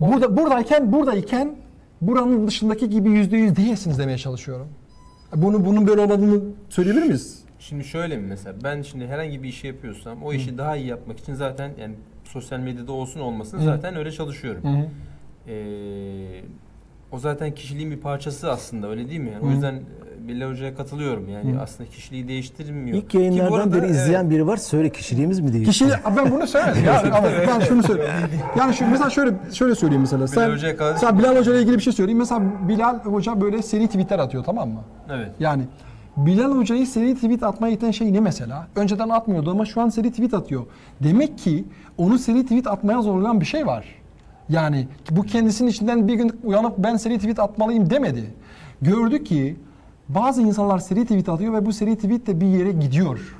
[0.00, 1.56] burada buradayken buradayken
[2.00, 4.68] buranın dışındaki gibi yüzde yüz değilsiniz demeye çalışıyorum.
[5.36, 7.44] Bunu bunun böyle olmadığını söyleyebilir miyiz?
[7.58, 11.18] Şimdi şöyle mi mesela ben şimdi herhangi bir işi yapıyorsam o işi daha iyi yapmak
[11.20, 11.94] için zaten yani
[12.24, 14.62] sosyal medyada olsun olmasın zaten öyle çalışıyorum.
[15.48, 16.42] Ee,
[17.12, 19.30] o zaten kişiliğin bir parçası aslında öyle değil mi?
[19.32, 19.80] Yani o yüzden
[20.28, 21.28] Bilal Hoca'ya katılıyorum.
[21.28, 22.98] Yani aslında kişiliği değiştirmiyor.
[22.98, 24.56] İlk Ki yayınlardan arada, beri evet, izleyen biri var.
[24.56, 25.72] Söyle kişiliğimiz mi değişti?
[25.72, 28.12] Kişi ben bunu söylemedim ya ama ben şunu söyleyeyim.
[28.58, 30.28] Yani şu mesela şöyle şöyle söyleyeyim mesela.
[30.28, 32.18] Sen, Hoca'ya sen Bilal Hoca ile ilgili bir şey söyleyeyim.
[32.18, 34.80] Mesela Bilal Hoca böyle seri tweetler atıyor tamam mı?
[35.10, 35.30] Evet.
[35.40, 35.62] Yani
[36.16, 38.66] Bilal Hoca'yı seri tweet atmaya iten şey ne mesela?
[38.76, 40.66] Önceden atmıyordu ama şu an seri tweet atıyor.
[41.00, 41.64] Demek ki
[41.98, 43.84] onu seri tweet atmaya zorlayan bir şey var.
[44.48, 48.34] Yani bu kendisinin içinden bir gün uyanıp ben seri tweet atmalıyım demedi.
[48.82, 49.56] Gördü ki
[50.08, 53.36] bazı insanlar seri tweet atıyor ve bu seri tweet de bir yere gidiyor.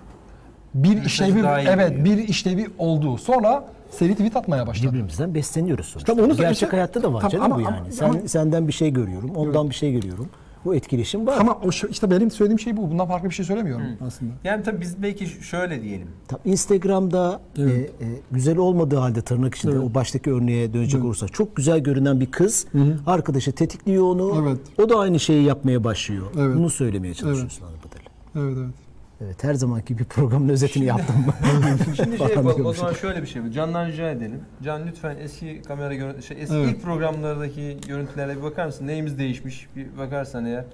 [0.74, 1.38] Bir işlevi
[1.68, 2.04] evet gidiyor.
[2.18, 3.18] bir işlevi oldu.
[3.18, 4.92] Sonra seri tweet atmaya başladı.
[4.92, 6.12] Birbirimizden besleniyoruz sonuçta.
[6.12, 7.76] Tabii onu- Gerçek işte- hayatta da var Tabii canım ama- bu yani.
[7.76, 10.28] ama- Sen, ama- senden bir şey görüyorum, ondan bir şey görüyorum.
[10.66, 11.36] Bu etkileşim var.
[11.40, 12.90] Ama o şu- işte benim söylediğim şey bu.
[12.90, 14.32] Bundan farklı bir şey söylemiyorum aslında.
[14.44, 16.08] Yani tabii biz belki şöyle diyelim.
[16.28, 17.90] Tam Instagram'da Evet.
[18.00, 19.84] e, e, güzel olmadığı halde tırnak içinde Evet.
[19.90, 22.66] o baştaki örneğe dönecek olursa çok güzel görünen bir kız
[23.06, 24.42] arkadaşı tetikliyor onu.
[24.48, 24.60] Evet.
[24.78, 26.26] O da aynı şeyi yapmaya başlıyor.
[26.38, 26.56] Evet.
[26.56, 28.10] Bunu söylemeye çalışıyorsun anladığım kadarıyla.
[28.36, 28.85] Evet evet.
[29.24, 31.16] Evet her zamanki bir programın özetini yaptım.
[31.96, 33.54] Şimdi şey yapalım o zaman şöyle bir şey yapalım.
[33.54, 34.40] Can'dan rica edelim.
[34.62, 36.68] Can lütfen eski kamera görüntü, şey, eski Evet.
[36.68, 38.86] ilk programlardaki görüntülere bir bakar mısın?
[38.86, 39.68] Neyimiz değişmiş?
[39.76, 40.64] Bir bakarsan eğer.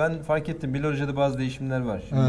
[0.00, 2.02] Ben fark ettim Hoca'da bazı değişimler var.
[2.08, 2.20] Şimdi,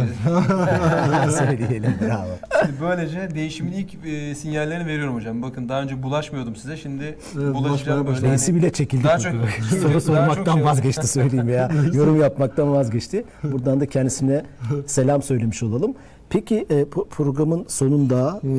[1.32, 2.28] Söyleyelim bravo.
[2.62, 5.42] şimdi böylece değişimin ilk e, sinyallerini veriyorum hocam.
[5.42, 6.78] Bakın daha önce bulaşmıyordum size.
[6.78, 8.32] Şimdi bulaşmaya bulaşacağım.
[8.32, 9.04] Reisi bile çekildi.
[9.04, 9.34] Daha çok-
[9.70, 11.72] Soru daha çok sormaktan şey- vazgeçti söyleyeyim ya.
[11.94, 13.26] Yorum yapmaktan vazgeçti.
[13.44, 14.46] Buradan da kendisine
[14.86, 15.94] selam söylemiş olalım.
[16.30, 18.52] Peki e, pro- programın sonunda e,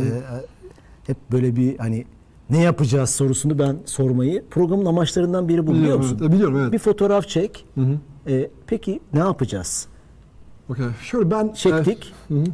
[1.07, 2.05] hep böyle bir hani
[2.51, 6.19] ne yapacağız sorusunu ben sormayı programın amaçlarından biri bu biliyor musun?
[6.21, 6.31] evet.
[6.31, 6.73] E, biliyorum, evet.
[6.73, 7.65] Bir fotoğraf çek.
[7.75, 7.95] Hı hı.
[8.29, 9.87] E, peki ne yapacağız?
[10.69, 10.87] Okey.
[11.03, 12.13] Şöyle ben Çektik.
[12.31, 12.45] e, hı hı.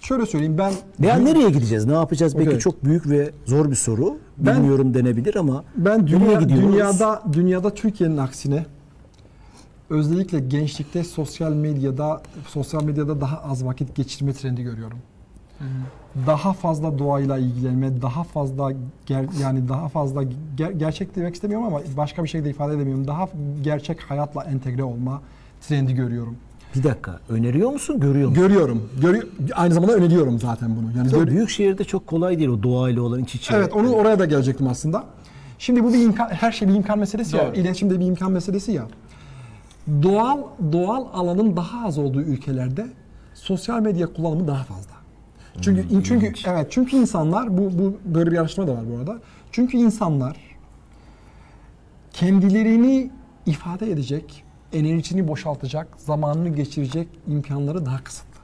[0.00, 1.84] Şöyle söyleyeyim ben Veya nereye gideceğiz?
[1.84, 2.36] Ne yapacağız?
[2.36, 2.60] Belki Okey.
[2.60, 4.18] çok büyük ve zor bir soru.
[4.38, 6.72] Ben- Bilmiyorum denebilir ama ben dünya, gidiyoruz?
[6.72, 8.66] dünyada dünyada Türkiye'nin aksine
[9.90, 14.98] özellikle gençlikte sosyal medyada sosyal medyada daha az vakit geçirme trendi görüyorum.
[16.26, 18.72] Daha fazla doğayla ilgilenme, daha fazla
[19.06, 20.22] ger- yani daha fazla
[20.56, 23.06] ger- gerçek demek istemiyorum ama başka bir şey de ifade edemiyorum.
[23.06, 23.28] Daha
[23.62, 25.22] gerçek hayatla entegre olma
[25.68, 26.36] trendi görüyorum.
[26.76, 28.00] bir dakika öneriyor musun?
[28.00, 28.42] Görüyor musun?
[28.42, 28.88] Görüyorum.
[29.00, 30.98] Görü aynı zamanda öneriyorum zaten bunu.
[30.98, 33.56] Yani gör- büyük şehirde çok kolay değil o doğayla olan iç içe.
[33.56, 35.04] Evet onu oraya da gelecektim aslında.
[35.58, 37.46] Şimdi bu bir imkan, her şey bir imkan meselesi ya.
[37.46, 37.56] Doğru.
[37.56, 38.82] İletişimde bir imkan meselesi ya.
[40.02, 40.38] Doğal
[40.72, 42.86] doğal alanın daha az olduğu ülkelerde
[43.34, 44.95] sosyal medya kullanımı daha fazla.
[45.62, 49.18] Çünkü çünkü evet çünkü insanlar bu bu böyle bir araştırma da var bu arada.
[49.52, 50.36] Çünkü insanlar
[52.12, 53.10] kendilerini
[53.46, 58.40] ifade edecek, enerjisini boşaltacak, zamanını geçirecek imkanları daha kısıtlı.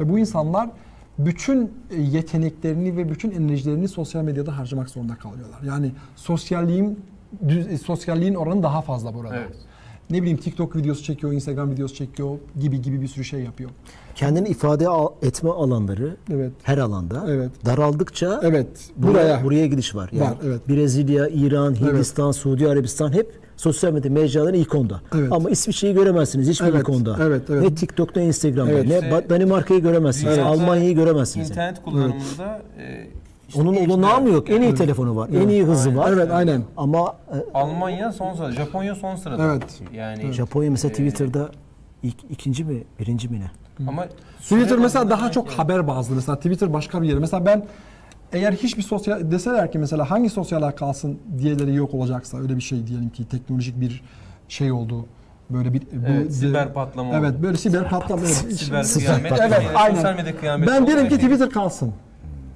[0.00, 0.70] Ve bu insanlar
[1.18, 5.62] bütün e, yeteneklerini ve bütün enerjilerini sosyal medyada harcamak zorunda kalıyorlar.
[5.62, 7.00] Yani sosyalliğin
[7.48, 9.36] düz- e, sosyalliğin oranı daha fazla burada.
[9.36, 9.56] Evet.
[10.10, 13.70] ne bileyim TikTok videosu çekiyor, Instagram videosu çekiyor gibi gibi bir sürü şey yapıyor.
[14.20, 14.86] Kendini ifade
[15.22, 16.52] etme alanları Evet.
[16.62, 17.50] her alanda Evet.
[17.66, 18.66] daraldıkça Evet.
[18.96, 19.44] buraya, Buraya.
[19.44, 20.10] buraya gidiş var.
[20.12, 20.68] Yani Var, evet.
[20.68, 25.00] Brezilya, İran, Hindistan, Suudi Arabistan hep sosyal medya mecraların ilk onda.
[25.14, 25.32] Evet.
[25.32, 27.16] Ama İsviçre'yi göremezsiniz hiçbir Evet, ilk onda.
[27.22, 27.62] evet, evet.
[27.62, 28.86] Ne TikTok'ta, ne Instagram'da, Evet.
[28.88, 31.50] ne Danimarka'yı göremezsiniz, dünyada Almanya'yı göremezsiniz.
[31.50, 33.06] İnternet kullanımında e,
[33.48, 34.50] işte Onun olanağı mı yok?
[34.50, 36.12] En iyi telefonu var, en iyi hızı var.
[36.12, 36.62] Evet, aynen.
[36.76, 39.44] Ama e, Almanya son sırada, Japonya son sırada.
[39.44, 39.80] Evet.
[39.94, 41.50] Yani Japonya mesela e, Twitter'da
[42.02, 43.50] ilk, ikinci mi, birinci mi ne?
[43.88, 44.06] Ama
[44.40, 46.14] Twitter mesela daha çok sanki- haber bazlı.
[46.14, 47.18] Mesela Twitter başka bir yer.
[47.18, 47.66] Mesela ben
[48.32, 52.62] eğer hiçbir sosyal deseler ki mesela hangi sosyal ağ kalsın diğerleri yok olacaksa öyle bir
[52.62, 54.02] şey diyelim ki teknolojik bir
[54.48, 55.06] şey oldu.
[55.50, 57.42] Böyle bir bu Evet, siber patlama Evet, oldu.
[57.42, 58.22] böyle siber patlama.
[58.22, 59.30] Evet, Siber Siber kıyamet.
[59.30, 59.54] patlama.
[59.54, 59.94] Evet, yani aynen.
[59.94, 60.72] Sosyal medya kıyameti.
[60.72, 61.14] Ben derim ki.
[61.16, 61.92] Twitter kalsın.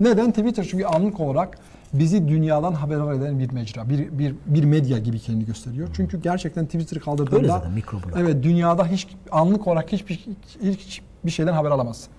[0.00, 0.30] Neden?
[0.30, 1.58] Twitter çünkü anlık olarak
[1.92, 5.88] bizi dünyadan haberdar eden bir mecra, bir, bir, bir medya gibi kendini gösteriyor.
[5.96, 8.12] Çünkü gerçekten Twitter Öyle kaldırdığında zaten mikroblog.
[8.18, 10.26] evet dünyada hiç anlık olarak hiçbir
[10.62, 12.12] hiç bir şeyden haber alamazsın.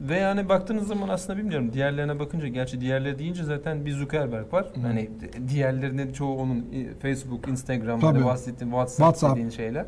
[0.00, 4.66] Ve yani baktığınız zaman aslında bilmiyorum diğerlerine bakınca gerçi diğerleri deyince zaten bir Zuckerberg var.
[4.82, 8.12] Hani di- diğerlerinin çoğu onun e, Facebook, Instagram, Tabii.
[8.16, 9.34] hani bahsettiğin WhatsApp, WhatsApp.
[9.34, 9.86] dediğin şeyler.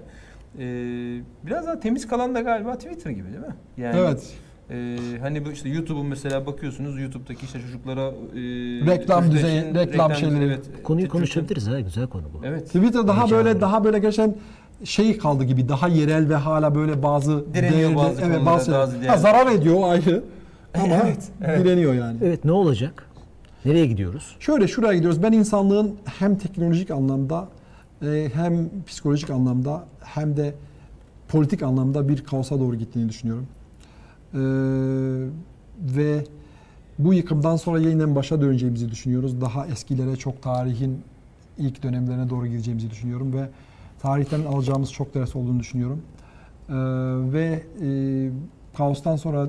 [0.59, 3.55] Ee, biraz daha temiz kalan da galiba Twitter gibi değil mi?
[3.76, 4.33] Yani Evet.
[4.70, 8.12] e, hani bu işte YouTube'un mesela bakıyorsunuz YouTube'daki işte çocuklara e,
[8.87, 10.45] Reklam düzeyi, için reklam şeyleri.
[10.45, 12.47] evet, Konuyu konuşabiliriz ha, güzel konu bu.
[12.47, 12.66] Evet.
[12.66, 14.35] Twitter daha böyle daha böyle geçen
[14.85, 19.16] şey kaldı gibi daha yerel ve hala böyle bazı Direniyor bazı konulara, bazı şeyler- ha,
[19.16, 20.24] zarar ediyor o ayrı
[20.74, 21.64] ama Evet, evet.
[21.64, 22.18] direniyor yani.
[22.22, 23.07] Evet ne olacak?
[23.64, 24.37] Nereye gidiyoruz?
[24.41, 25.22] Şöyle şuraya gidiyoruz.
[25.22, 27.49] Ben insanlığın hem teknolojik anlamda
[28.03, 30.55] e, hem psikolojik anlamda hem de
[31.28, 33.47] politik anlamda bir kaosa doğru gittiğini düşünüyorum.
[34.35, 34.39] Ee,
[35.97, 36.24] ve
[36.99, 39.41] bu yıkımdan sonra yeniden başa döneceğimizi düşünüyoruz.
[39.41, 41.01] Daha eskilere, çok tarihin
[41.59, 43.49] ilk dönemlerine doğru gideceğimizi düşünüyorum ve
[44.03, 46.03] tarihten alacağımız çok ders olduğunu düşünüyorum.
[46.68, 46.74] Ee,
[47.32, 48.30] ve e,
[48.76, 49.48] kaostan sonra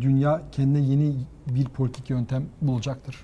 [0.00, 1.14] dünya kendine yeni
[1.46, 3.16] bir politik yöntem bulacaktır.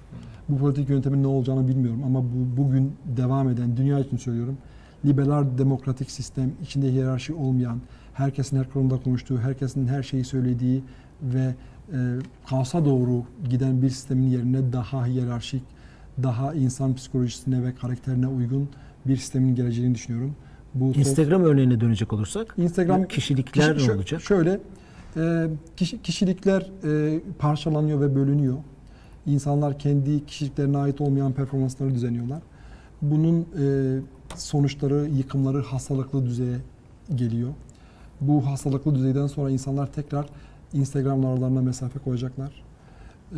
[0.48, 4.58] Bu politik yöntemin ne olacağını bilmiyorum ama bu bugün devam eden dünya için söylüyorum.
[5.04, 7.80] Liberal demokratik sistem, içinde hiyerarşi olmayan,
[8.14, 10.84] herkesin her konuda konuştuğu, herkesin her şeyi söylediği
[11.22, 11.54] ve
[11.92, 15.62] e, kaosa doğru giden bir sistemin yerine daha hiyerarşik,
[16.22, 18.68] daha insan psikolojisine ve karakterine uygun
[19.06, 20.34] bir sistemin geleceğini düşünüyorum.
[20.74, 24.20] Bu Instagram örneğine dönecek olursak Instagram kişilikler kişi- ne olacak?
[24.20, 24.60] Şöyle
[25.16, 25.46] e,
[25.76, 28.56] kişi- kişilikler e, parçalanıyor ve bölünüyor.
[29.26, 32.42] İnsanlar kendi kişiliklerine ait olmayan performansları düzenliyorlar.
[33.02, 33.98] Bunun e,
[34.36, 36.56] sonuçları, yıkımları hastalıklı düzeye
[37.14, 37.50] geliyor.
[38.20, 40.26] Bu hastalıklı düzeyden sonra insanlar tekrar
[40.72, 42.62] Instagram aralarına mesafe koyacaklar.
[43.32, 43.36] E,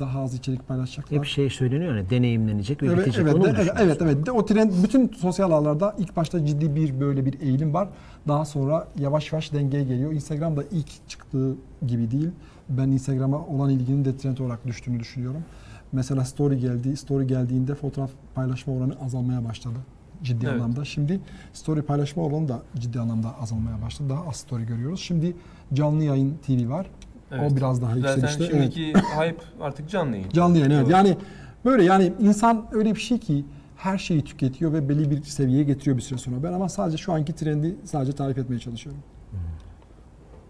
[0.00, 1.18] daha az içerik paylaşacaklar.
[1.18, 4.26] Hep şey söyleniyor hani deneyimlenecek ve Evet, evet, evet, evet, evet.
[4.26, 7.88] De, o trend bütün sosyal ağlarda ilk başta ciddi bir böyle bir eğilim var.
[8.28, 10.12] Daha sonra yavaş yavaş dengeye geliyor.
[10.12, 11.54] Instagram da ilk çıktığı
[11.86, 12.30] gibi değil.
[12.68, 15.44] Ben Instagram'a olan ilginin de trend olarak düştüğünü düşünüyorum.
[15.92, 16.96] Mesela story geldi.
[16.96, 19.78] Story geldiğinde fotoğraf paylaşma oranı azalmaya başladı
[20.22, 20.54] ciddi Evet.
[20.54, 20.84] anlamda.
[20.84, 21.20] Şimdi
[21.52, 24.10] story paylaşma oranı da ciddi anlamda azalmaya başladı.
[24.10, 25.00] Daha az story görüyoruz.
[25.00, 25.36] Şimdi
[25.72, 26.86] canlı yayın TV var.
[27.32, 27.52] Evet.
[27.52, 28.44] O biraz daha Zaten yükselişte.
[28.44, 28.52] Evet.
[28.74, 30.28] şimdiki hype artık canlı yayın.
[30.30, 30.84] Canlı yayın evet.
[30.84, 30.92] Doğru.
[30.92, 31.16] Yani
[31.64, 33.44] böyle yani insan öyle bir şey ki
[33.76, 36.42] her şeyi tüketiyor ve belli bir seviyeye getiriyor bir süre sonra.
[36.42, 39.00] Ben ama sadece şu anki trendi sadece tarif etmeye çalışıyorum.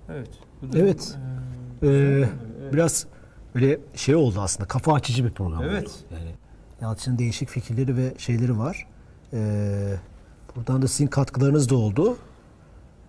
[0.09, 0.29] Evet.
[0.63, 1.19] Bu da- Evet.
[1.83, 2.29] Ee, Ee, evet.
[2.73, 3.07] biraz
[3.55, 5.83] böyle şey oldu aslında kafa açıcı bir program Evet.
[5.89, 5.93] oldu.
[6.13, 6.31] Yani
[6.81, 8.87] Yalçın'ın değişik fikirleri ve şeyleri var.
[9.33, 9.95] Ee,
[10.57, 12.17] buradan da sizin katkılarınız da oldu.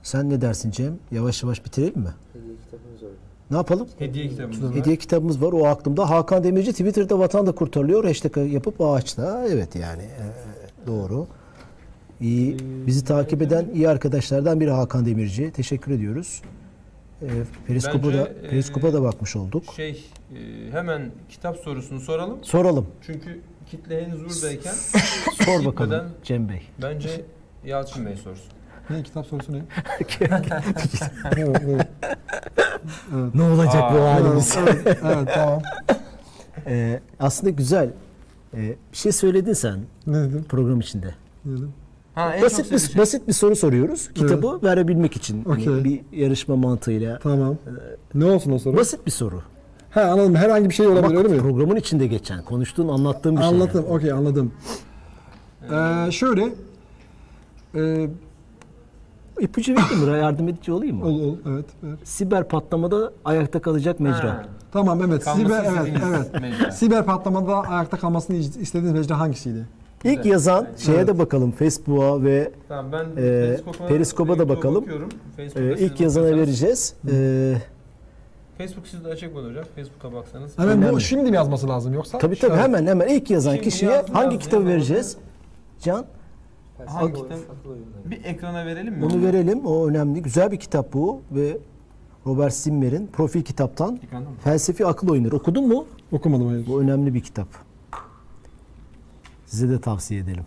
[0.03, 0.97] Sen ne dersin Cem?
[1.11, 2.09] Yavaş yavaş bitirelim mi?
[3.51, 3.87] Ne yapalım?
[3.99, 4.75] Hediye kitabımız var.
[4.75, 6.09] Hediye kitabımız var o aklımda.
[6.09, 8.05] Hakan Demirci Twitter'da vatan da kurtarılıyor.
[8.05, 9.45] Hashtag yapıp ağaçta.
[9.49, 10.25] Evet yani e,
[10.87, 11.27] doğru.
[12.21, 15.51] İyi, bizi takip eden iyi arkadaşlardan biri Hakan Demirci.
[15.51, 16.41] Teşekkür ediyoruz.
[17.21, 17.27] E,
[17.67, 19.63] Periskop'a Bence, da, e, Periskop'a da bakmış olduk.
[19.75, 22.39] Şey, e, hemen kitap sorusunu soralım.
[22.41, 22.87] Soralım.
[23.01, 23.41] Çünkü
[23.71, 24.73] kitle henüz buradayken
[25.45, 26.61] Sor bakalım Cem Bey.
[26.81, 27.21] bence
[27.65, 28.51] Yalçın Bey sorsun.
[28.89, 29.57] Ne kitap sorusu ne?
[31.37, 31.87] evet, evet.
[33.35, 34.55] Ne olacak bu Aa, halimiz?
[34.57, 35.61] evet, evet, tamam.
[36.67, 37.89] E, aslında güzel.
[38.53, 38.57] E,
[38.91, 40.45] bir şey söyledin sen Ne dedim?
[40.49, 41.15] program içinde.
[41.45, 41.73] Ne dedim?
[42.15, 42.97] Ha, en Basit bir, şey.
[43.01, 44.09] basit bir soru soruyoruz.
[44.15, 45.43] Kitabı verebilmek için.
[45.45, 45.83] Hani Okey.
[45.83, 47.19] bir yarışma mantığıyla.
[47.19, 47.57] Tamam.
[48.13, 48.77] Ne olsun o soru?
[48.77, 49.41] Basit bir soru.
[49.91, 50.35] Ha anladım.
[50.35, 51.37] Herhangi bir şey olabilir Ama öyle mi?
[51.41, 53.49] programın içinde geçen, konuştuğun, anlattığın bir şey.
[53.49, 53.81] Anladım.
[53.85, 53.95] yani.
[53.95, 54.51] Okey anladım.
[55.71, 56.45] Ee, şöyle.
[57.75, 58.09] E,
[59.39, 60.17] İpucu vereyim mi?
[60.17, 61.05] Yardım edici olayım mı?
[61.05, 61.99] ol, ol, evet, evet.
[62.07, 64.29] Siber patlamada ayakta kalacak mecra.
[64.29, 65.23] Ha, Tamam evet.
[65.23, 66.01] kalmasını Siber evet
[66.33, 66.41] evet.
[66.41, 66.71] mecra.
[66.71, 69.65] Siber patlamada ayakta kalmasını istediğiniz mecra hangisiydi?
[70.03, 70.31] İlk Güzel.
[70.31, 70.79] yazan Evet.
[70.79, 73.57] şeye de bakalım Facebook'a ve Tamam ben Ee,
[73.87, 74.85] Periskop'a, da bakalım.
[75.55, 76.93] e, ilk yazana vereceğiz.
[77.11, 77.55] E,
[78.57, 79.63] Facebook sizde açık mı hocam?
[79.75, 80.57] Facebook'a baksanız.
[80.59, 82.17] Hemen bu şimdi mi yazması lazım yoksa?
[82.17, 85.17] tabii tabii hemen hemen ilk yazan Şimdi kişiye yazdı, hangi yazdı, kitabı vereceğiz?
[85.81, 86.05] Can
[86.85, 87.39] Hangi kitap?
[88.05, 89.01] Bir ekrana verelim mi?
[89.01, 89.65] bunu verelim.
[89.65, 90.21] O önemli.
[90.21, 91.57] Güzel bir kitap bu ve
[92.25, 93.99] Robert Zimmer'in profil kitaptan?
[94.43, 95.35] Felsefi Akıl Oyunları.
[95.35, 95.85] Okudun mu?
[96.11, 96.67] Okumadım hayır.
[96.67, 97.47] Bu önemli bir kitap.
[99.45, 100.43] Size de tavsiye edelim.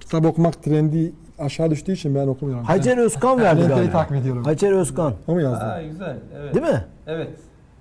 [0.00, 2.64] Kitap okumak trendi aşağı düştüğü için ben okumuyorum.
[2.64, 3.92] Hacer Özkan verdi galiba.
[3.92, 4.44] takip ediyorum.
[4.44, 5.14] Hacer Özkan.
[5.26, 5.64] O mu yazdı?
[5.64, 6.18] Aa güzel.
[6.36, 6.54] Evet.
[6.54, 6.84] Değil mi?
[7.06, 7.30] Evet.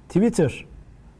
[0.10, 0.66] Twitter.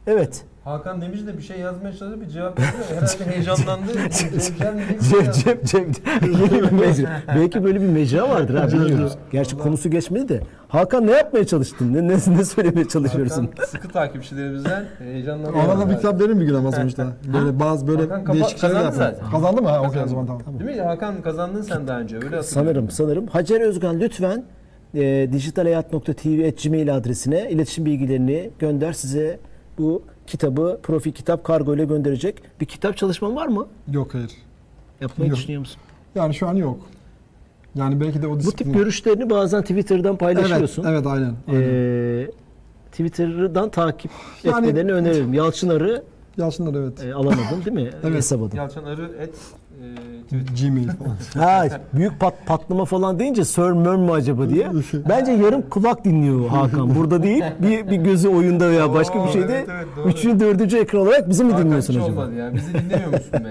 [0.06, 0.44] Evet.
[0.68, 2.72] Hakan Demirci de bir şey yazmaya çalıştı bir cevap veriyor.
[2.90, 3.88] Herhalde heyecanlandı.
[3.94, 4.10] Bir
[4.52, 5.32] Cem.
[5.32, 5.92] Cem, Cem.
[6.22, 7.06] Bir.
[7.28, 9.12] Belki böyle bir mecra vardır ha bilmiyoruz.
[9.32, 10.40] Gerçi konusu geçmedi de.
[10.68, 11.94] Hakan ne yapmaya çalıştın?
[11.94, 13.46] Ne, ne, ne söylemeye çalışıyorsun?
[13.46, 15.58] Hakan sıkı takipçilerimizden heyecanlandı.
[15.58, 17.06] Ona da bir kitap verir mi gün ama sonuçta?
[17.32, 19.12] Böyle bazı böyle Hakan kapa- değişik şeyler kazandı yapıyor.
[19.22, 19.30] zaten.
[19.30, 19.68] Kazandı mı?
[19.68, 20.60] Ha, okey o zaman tamam.
[20.60, 20.82] Değil mi?
[20.82, 22.16] Hakan kazandın sen daha önce.
[22.16, 22.42] Öyle.
[22.42, 23.26] Sanırım, sanırım.
[23.26, 24.44] Hacer Özgan lütfen
[24.94, 29.38] e, dijitalhayat.tv adresine iletişim bilgilerini gönder size
[29.78, 32.42] bu kitabı profil kitap kargo ile gönderecek.
[32.60, 33.66] Bir kitap çalışman var mı?
[33.92, 34.30] Yok hayır.
[35.00, 35.38] Yapmayı Yok.
[35.38, 35.80] düşünüyor musun?
[36.14, 36.80] Yani şu an yok.
[37.74, 40.84] Yani belki de o Bu tip disiplin- görüşlerini bazen Twitter'dan Evet, paylaşıyorsun.
[40.84, 41.34] evet aynen.
[41.48, 41.60] aynen.
[41.62, 42.30] Ee,
[42.92, 44.10] Twitter'dan takip
[44.44, 45.34] Yani- etmelerini öneririm.
[45.34, 46.02] Yalçın Arı
[46.36, 47.04] Yalçınlar evet.
[47.04, 47.90] e, alamadın değil mi?
[48.02, 48.16] Evet.
[48.16, 48.56] Hesap adın.
[48.56, 49.34] Yalçın Arı et.
[50.30, 51.16] Gmail falan.
[51.48, 54.70] Ha, büyük pat, patlama falan deyince Sir Mörm mü acaba diye.
[55.08, 56.94] Bence yarım kulak dinliyor Hakan.
[56.94, 57.44] Burada değil.
[57.58, 59.54] Bir, bir gözü oyunda veya başka bir şeyde.
[59.54, 60.08] evet, evet, doğru.
[60.08, 62.20] üçüncü, dördüncü ekran olarak bizi mi Hakan dinliyorsun hiç acaba?
[62.20, 62.54] olmadı ya.
[62.54, 63.32] Bizi dinlemiyor musun?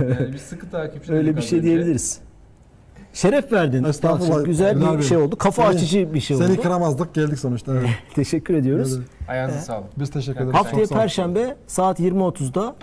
[0.00, 1.68] Yani biz sıkı takipçi Öyle bir şey önce.
[1.68, 2.18] diyebiliriz.
[3.12, 3.84] Şeref verdin.
[3.84, 4.44] Estağfurullah.
[4.44, 5.36] Güzel bir şey oldu.
[5.36, 6.44] Kafa Seni- açıcı bir şey oldu.
[6.46, 7.72] Seni kıramazdık geldik sonuçta.
[7.74, 7.88] Evet.
[8.14, 8.96] Teşekkür ediyoruz.
[8.96, 9.06] Evet.
[9.28, 9.98] Ayağınıza sağlık.
[9.98, 10.54] Biz teşekkür ederiz.
[10.54, 10.86] Haftaya.
[10.86, 12.74] Perşembe saat 20.30'da.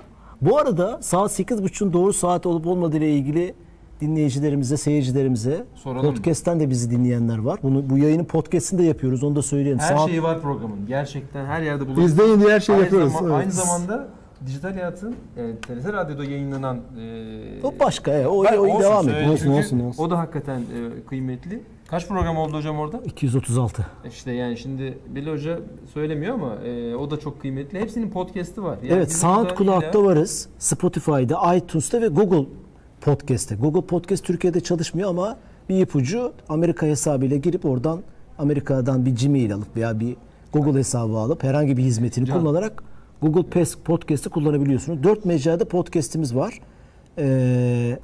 [0.41, 3.53] Bu arada saat 8.30'un doğru saat olup olmadığı ile ilgili
[4.01, 6.13] dinleyicilerimize, seyircilerimize, Soralım mı?
[6.15, 7.59] podcast'ten de bizi dinleyenler var.
[7.63, 9.23] Bunu bu yayının podcast'ini de yapıyoruz.
[9.23, 9.79] Onu da söyleyelim.
[9.79, 10.87] Her saat şeyi var programın.
[10.87, 12.11] Gerçekten her yerde bulabilirsiniz.
[12.13, 13.13] İzleyin diye her şeyi aynı yapıyoruz.
[13.13, 13.39] Zaman, evet.
[13.39, 14.07] Aynı zamanda
[14.45, 18.11] Dijital Hayat'ın e, TRT Radyo'da yayınlanan e, o başka.
[18.11, 19.31] e, O, Ben- o olsun, devam ediyor.
[19.31, 20.03] Olsun, olsun, olsun.
[20.03, 21.61] O da hakikaten e, kıymetli.
[21.87, 22.97] Kaç program oldu hocam orada?
[23.05, 23.85] 236.
[24.09, 25.59] İşte yani şimdi Bilal Hoca
[25.93, 27.79] söylemiyor ama e, o da çok kıymetli.
[27.79, 28.77] Hepsinin podcast'i var.
[28.83, 30.49] Yani evet, SoundCloud'da illa- varız.
[30.57, 32.45] Spotify'da, iTunes'ta ve Google
[33.01, 33.55] Podcast'te.
[33.55, 35.37] Google Podcast Türkiye'de çalışmıyor ama
[35.69, 38.01] bir ipucu Amerika hesabıyla girip oradan
[38.37, 40.15] Amerika'dan bir Gmail alıp veya bir
[40.53, 42.39] Google hesabı alıp herhangi bir hizmetini Can.
[42.39, 42.83] kullanarak
[43.21, 45.03] Google Pes- Podcast'ı kullanabiliyorsunuz.
[45.03, 46.59] Dört mecrada podcast'imiz var.
[47.19, 47.99] Ee,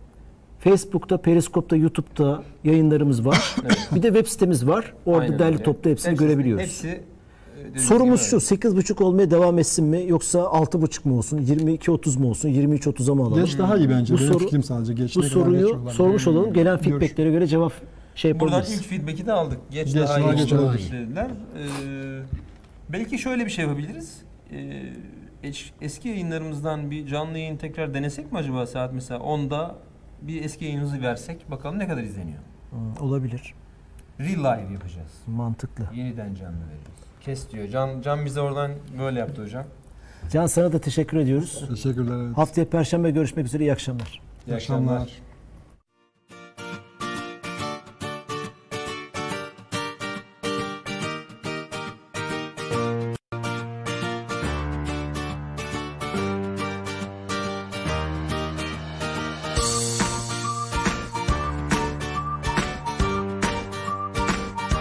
[0.64, 3.56] Facebook'ta, Periskop'ta, YouTube'da yayınlarımız var.
[3.96, 4.94] bir de web sitemiz var.
[5.06, 5.64] Orada Aynen derli öyle.
[5.64, 6.64] toplu hepsini Hepsi- görebiliyoruz.
[6.66, 6.88] Hepsi
[7.76, 12.30] e, Sorumuz gibi şu 8.30 olmaya devam etsin mi yoksa 6.30 mu olsun 22.30 mu
[12.30, 13.46] olsun 23.30'a mı alalım?
[13.46, 14.14] Geç daha iyi bence.
[14.14, 14.94] Bu Benim soru- fikrim sadece.
[14.94, 16.54] Geç Bu soruyu sormuş olalım.
[16.54, 17.74] Gelen feedbacklere göre cevap
[18.16, 18.82] şey Buradan yapabiliriz.
[18.82, 19.60] ilk feedback'i de aldık.
[19.72, 20.92] Geç, Geç daha daha iyi geç olabilir.
[20.92, 21.28] dediler.
[21.28, 22.22] Ee,
[22.90, 24.18] belki şöyle bir şey yapabiliriz.
[24.52, 24.84] Ee,
[25.44, 29.76] es- eski yayınlarımızdan bir canlı yayın tekrar denesek mi acaba saat mesela 10'da
[30.28, 32.40] bir eski yayınımızı versek bakalım ne kadar izleniyor.
[32.72, 33.54] Hı, olabilir.
[34.20, 35.12] Real live yapacağız.
[35.28, 35.84] Mantıklı.
[35.94, 37.04] Yeniden canlı veririz.
[37.22, 37.68] Kes diyor.
[37.68, 39.66] Can, Can bize oradan böyle yaptı hocam.
[40.32, 41.66] Can sana da teşekkür ediyoruz.
[41.70, 42.26] Teşekkürler.
[42.26, 42.38] Evet.
[42.38, 43.64] Haftaya Perşembe görüşmek üzere.
[43.64, 44.22] İyi akşamlar.
[44.48, 44.94] İyi İyi akşamlar.
[44.94, 45.22] akşamlar.